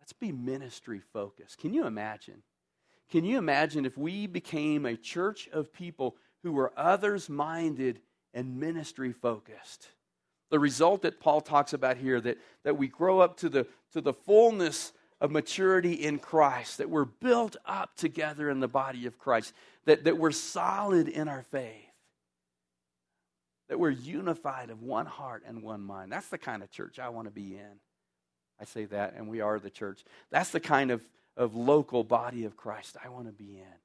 Let's 0.01 0.13
be 0.13 0.31
ministry 0.31 1.01
focused. 1.13 1.57
Can 1.59 1.73
you 1.73 1.85
imagine? 1.85 2.43
Can 3.11 3.23
you 3.23 3.37
imagine 3.37 3.85
if 3.85 3.97
we 3.97 4.27
became 4.27 4.85
a 4.85 4.97
church 4.97 5.47
of 5.53 5.73
people 5.73 6.15
who 6.43 6.51
were 6.51 6.73
others 6.77 7.29
minded 7.29 7.99
and 8.33 8.59
ministry 8.59 9.11
focused? 9.11 9.89
The 10.49 10.59
result 10.59 11.01
that 11.01 11.19
Paul 11.19 11.41
talks 11.41 11.73
about 11.73 11.97
here 11.97 12.21
that, 12.21 12.37
that 12.63 12.77
we 12.77 12.87
grow 12.87 13.19
up 13.19 13.37
to 13.37 13.49
the, 13.49 13.67
to 13.93 14.01
the 14.01 14.13
fullness 14.13 14.93
of 15.19 15.31
maturity 15.31 15.93
in 15.93 16.19
Christ, 16.19 16.77
that 16.77 16.89
we're 16.89 17.05
built 17.05 17.57
up 17.65 17.95
together 17.95 18.49
in 18.49 18.59
the 18.59 18.67
body 18.67 19.07
of 19.07 19.17
Christ, 19.17 19.53
that, 19.85 20.05
that 20.05 20.17
we're 20.17 20.31
solid 20.31 21.07
in 21.07 21.27
our 21.27 21.43
faith 21.43 21.86
that 23.69 23.79
we're 23.79 23.89
unified 23.89 24.69
of 24.69 24.81
one 24.81 25.05
heart 25.05 25.43
and 25.45 25.61
one 25.61 25.81
mind. 25.81 26.11
That's 26.11 26.29
the 26.29 26.37
kind 26.37 26.63
of 26.63 26.71
church 26.71 26.99
I 26.99 27.09
want 27.09 27.27
to 27.27 27.31
be 27.31 27.55
in. 27.55 27.79
I 28.59 28.65
say 28.65 28.85
that, 28.85 29.13
and 29.15 29.27
we 29.27 29.41
are 29.41 29.59
the 29.59 29.69
church. 29.69 30.03
That's 30.31 30.49
the 30.51 30.59
kind 30.59 30.89
of, 30.89 31.03
of 31.35 31.55
local 31.55 32.03
body 32.03 32.45
of 32.45 32.57
Christ 32.57 32.97
I 33.03 33.09
want 33.09 33.27
to 33.27 33.33
be 33.33 33.57
in. 33.57 33.79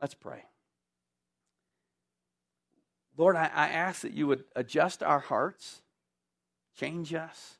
Let's 0.00 0.14
pray. 0.14 0.44
Lord, 3.16 3.36
I, 3.36 3.50
I 3.54 3.68
ask 3.68 4.02
that 4.02 4.12
you 4.12 4.26
would 4.26 4.44
adjust 4.54 5.02
our 5.02 5.20
hearts, 5.20 5.82
change 6.78 7.14
us. 7.14 7.58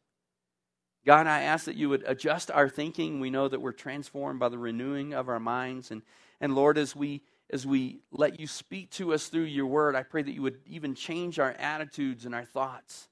God, 1.07 1.27
I 1.27 1.43
ask 1.43 1.67
that 1.67 1.77
you 1.77 1.89
would 1.91 2.03
adjust 2.07 2.51
our 2.51 2.69
thinking. 2.69 3.21
We 3.21 3.31
know 3.31 3.49
that 3.49 3.61
we're 3.61 3.73
transformed 3.73 4.41
by 4.41 4.49
the 4.49 4.59
renewing 4.59 5.13
of 5.13 5.29
our 5.29 5.41
minds. 5.41 5.91
And, 5.91 6.03
and 6.41 6.55
Lord, 6.55 6.79
as 6.79 6.97
we, 6.97 7.23
as 7.55 7.65
we 7.65 8.01
let 8.11 8.41
you 8.41 8.49
speak 8.49 8.91
to 8.91 9.15
us 9.15 9.29
through 9.29 9.45
your 9.45 9.67
word, 9.67 9.95
I 9.95 10.03
pray 10.03 10.23
that 10.23 10.33
you 10.33 10.43
would 10.43 10.59
even 10.67 10.97
change 10.97 11.39
our 11.39 11.53
attitudes 11.53 12.27
and 12.27 12.35
our 12.35 12.45
thoughts 12.45 13.07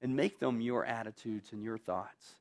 and 0.00 0.14
make 0.14 0.38
them 0.38 0.60
your 0.60 0.84
attitudes 0.84 1.48
and 1.50 1.60
your 1.60 1.76
thoughts. 1.76 2.34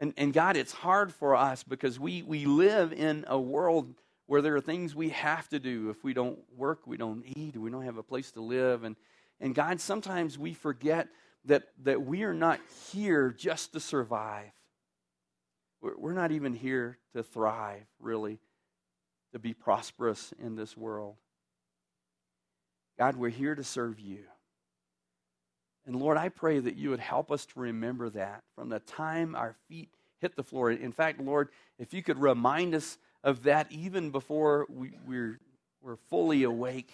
And, 0.00 0.12
and 0.16 0.32
God, 0.32 0.56
it's 0.56 0.72
hard 0.72 1.14
for 1.14 1.36
us 1.36 1.62
because 1.62 2.00
we, 2.00 2.22
we 2.22 2.46
live 2.46 2.92
in 2.92 3.24
a 3.28 3.38
world 3.38 3.94
where 4.26 4.42
there 4.42 4.56
are 4.56 4.60
things 4.60 4.96
we 4.96 5.10
have 5.10 5.48
to 5.50 5.60
do. 5.60 5.88
If 5.90 6.02
we 6.02 6.14
don't 6.14 6.40
work, 6.56 6.80
we 6.84 6.96
don't 6.96 7.22
eat, 7.36 7.56
we 7.56 7.70
don't 7.70 7.84
have 7.84 7.96
a 7.96 8.02
place 8.02 8.32
to 8.32 8.40
live. 8.40 8.82
And, 8.82 8.96
and 9.40 9.54
God, 9.54 9.80
sometimes 9.80 10.36
we 10.36 10.52
forget 10.52 11.06
that, 11.44 11.68
that 11.84 12.02
we 12.02 12.24
are 12.24 12.34
not 12.34 12.58
here 12.90 13.30
just 13.30 13.74
to 13.74 13.78
survive. 13.78 14.50
We're, 15.80 15.96
we're 15.96 16.12
not 16.12 16.32
even 16.32 16.54
here 16.54 16.98
to 17.14 17.22
thrive, 17.22 17.86
really, 18.00 18.40
to 19.32 19.38
be 19.38 19.54
prosperous 19.54 20.32
in 20.38 20.56
this 20.56 20.76
world. 20.76 21.16
God, 22.98 23.16
we're 23.16 23.30
here 23.30 23.54
to 23.54 23.64
serve 23.64 23.98
you. 23.98 24.24
And 25.86 25.96
Lord, 25.96 26.16
I 26.16 26.28
pray 26.28 26.58
that 26.58 26.76
you 26.76 26.90
would 26.90 27.00
help 27.00 27.30
us 27.30 27.46
to 27.46 27.60
remember 27.60 28.10
that 28.10 28.42
from 28.54 28.68
the 28.68 28.80
time 28.80 29.34
our 29.34 29.56
feet 29.68 29.88
hit 30.20 30.36
the 30.36 30.44
floor. 30.44 30.70
In 30.70 30.92
fact, 30.92 31.20
Lord, 31.20 31.48
if 31.78 31.94
you 31.94 32.02
could 32.02 32.18
remind 32.18 32.74
us 32.74 32.98
of 33.24 33.44
that 33.44 33.70
even 33.70 34.10
before 34.10 34.66
we, 34.68 34.92
we're, 35.06 35.40
we're 35.82 35.96
fully 35.96 36.42
awake 36.42 36.92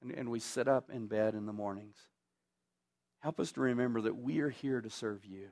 and, 0.00 0.10
and 0.12 0.30
we 0.30 0.40
sit 0.40 0.68
up 0.68 0.90
in 0.90 1.06
bed 1.06 1.34
in 1.34 1.46
the 1.46 1.52
mornings. 1.52 1.96
Help 3.20 3.38
us 3.38 3.52
to 3.52 3.60
remember 3.60 4.00
that 4.00 4.16
we 4.16 4.40
are 4.40 4.50
here 4.50 4.80
to 4.80 4.90
serve 4.90 5.24
you. 5.24 5.48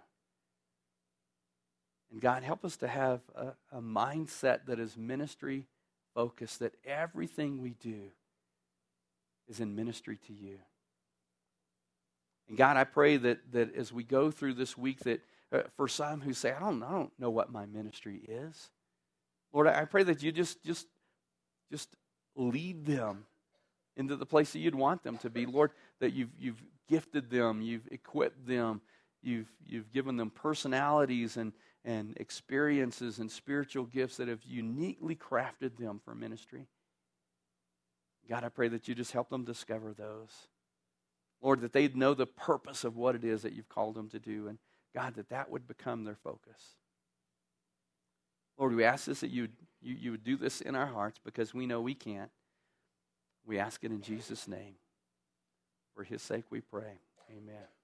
And 2.10 2.20
God, 2.20 2.42
help 2.42 2.64
us 2.64 2.76
to 2.78 2.88
have 2.88 3.20
a, 3.34 3.52
a 3.72 3.80
mindset 3.80 4.66
that 4.66 4.80
is 4.80 4.96
ministry 4.96 5.66
focused, 6.14 6.58
that 6.58 6.74
everything 6.84 7.62
we 7.62 7.70
do 7.70 8.10
is 9.48 9.60
in 9.60 9.76
ministry 9.76 10.18
to 10.26 10.32
you. 10.32 10.58
And 12.48 12.58
God, 12.58 12.76
I 12.76 12.84
pray 12.84 13.16
that, 13.16 13.52
that 13.52 13.74
as 13.76 13.92
we 13.92 14.02
go 14.02 14.30
through 14.30 14.54
this 14.54 14.76
week, 14.76 15.00
that 15.00 15.20
uh, 15.52 15.62
for 15.76 15.86
some 15.86 16.20
who 16.20 16.32
say, 16.32 16.52
I 16.52 16.58
don't, 16.58 16.82
I 16.82 16.90
don't 16.90 17.12
know 17.18 17.30
what 17.30 17.52
my 17.52 17.66
ministry 17.66 18.20
is, 18.26 18.70
Lord, 19.52 19.68
I 19.68 19.84
pray 19.84 20.02
that 20.04 20.22
you 20.22 20.32
just, 20.32 20.62
just, 20.64 20.86
just 21.70 21.88
lead 22.36 22.86
them 22.86 23.24
into 23.96 24.16
the 24.16 24.26
place 24.26 24.52
that 24.52 24.60
you'd 24.60 24.74
want 24.74 25.02
them 25.02 25.18
to 25.18 25.30
be. 25.30 25.46
Lord, 25.46 25.72
that 26.00 26.12
you've, 26.12 26.30
you've 26.38 26.62
gifted 26.88 27.30
them, 27.30 27.60
you've 27.60 27.88
equipped 27.90 28.46
them, 28.46 28.80
you've, 29.22 29.48
you've 29.66 29.92
given 29.92 30.16
them 30.16 30.30
personalities 30.30 31.36
and, 31.36 31.52
and 31.84 32.16
experiences 32.18 33.18
and 33.18 33.30
spiritual 33.30 33.84
gifts 33.84 34.16
that 34.18 34.28
have 34.28 34.44
uniquely 34.44 35.14
crafted 35.14 35.76
them 35.78 36.00
for 36.04 36.14
ministry. 36.14 36.66
God, 38.28 38.44
I 38.44 38.48
pray 38.48 38.68
that 38.68 38.86
you 38.86 38.94
just 38.94 39.12
help 39.12 39.30
them 39.30 39.44
discover 39.44 39.92
those. 39.92 40.30
Lord, 41.42 41.62
that 41.62 41.72
they'd 41.72 41.96
know 41.96 42.14
the 42.14 42.26
purpose 42.26 42.84
of 42.84 42.96
what 42.96 43.14
it 43.14 43.24
is 43.24 43.42
that 43.42 43.54
you've 43.54 43.68
called 43.68 43.94
them 43.94 44.08
to 44.10 44.18
do. 44.18 44.48
And 44.48 44.58
God, 44.94 45.14
that 45.14 45.30
that 45.30 45.50
would 45.50 45.66
become 45.66 46.04
their 46.04 46.16
focus. 46.16 46.76
Lord, 48.58 48.74
we 48.74 48.84
ask 48.84 49.06
this 49.06 49.20
that 49.20 49.30
you, 49.30 49.48
you, 49.80 49.94
you 49.94 50.10
would 50.10 50.24
do 50.24 50.36
this 50.36 50.60
in 50.60 50.76
our 50.76 50.86
hearts 50.86 51.18
because 51.24 51.54
we 51.54 51.66
know 51.66 51.80
we 51.80 51.94
can't. 51.94 52.30
We 53.46 53.58
ask 53.58 53.82
it 53.84 53.90
in 53.90 54.02
Jesus' 54.02 54.46
name. 54.46 54.74
For 55.96 56.04
his 56.04 56.22
sake 56.22 56.44
we 56.50 56.60
pray. 56.60 57.00
Amen. 57.30 57.79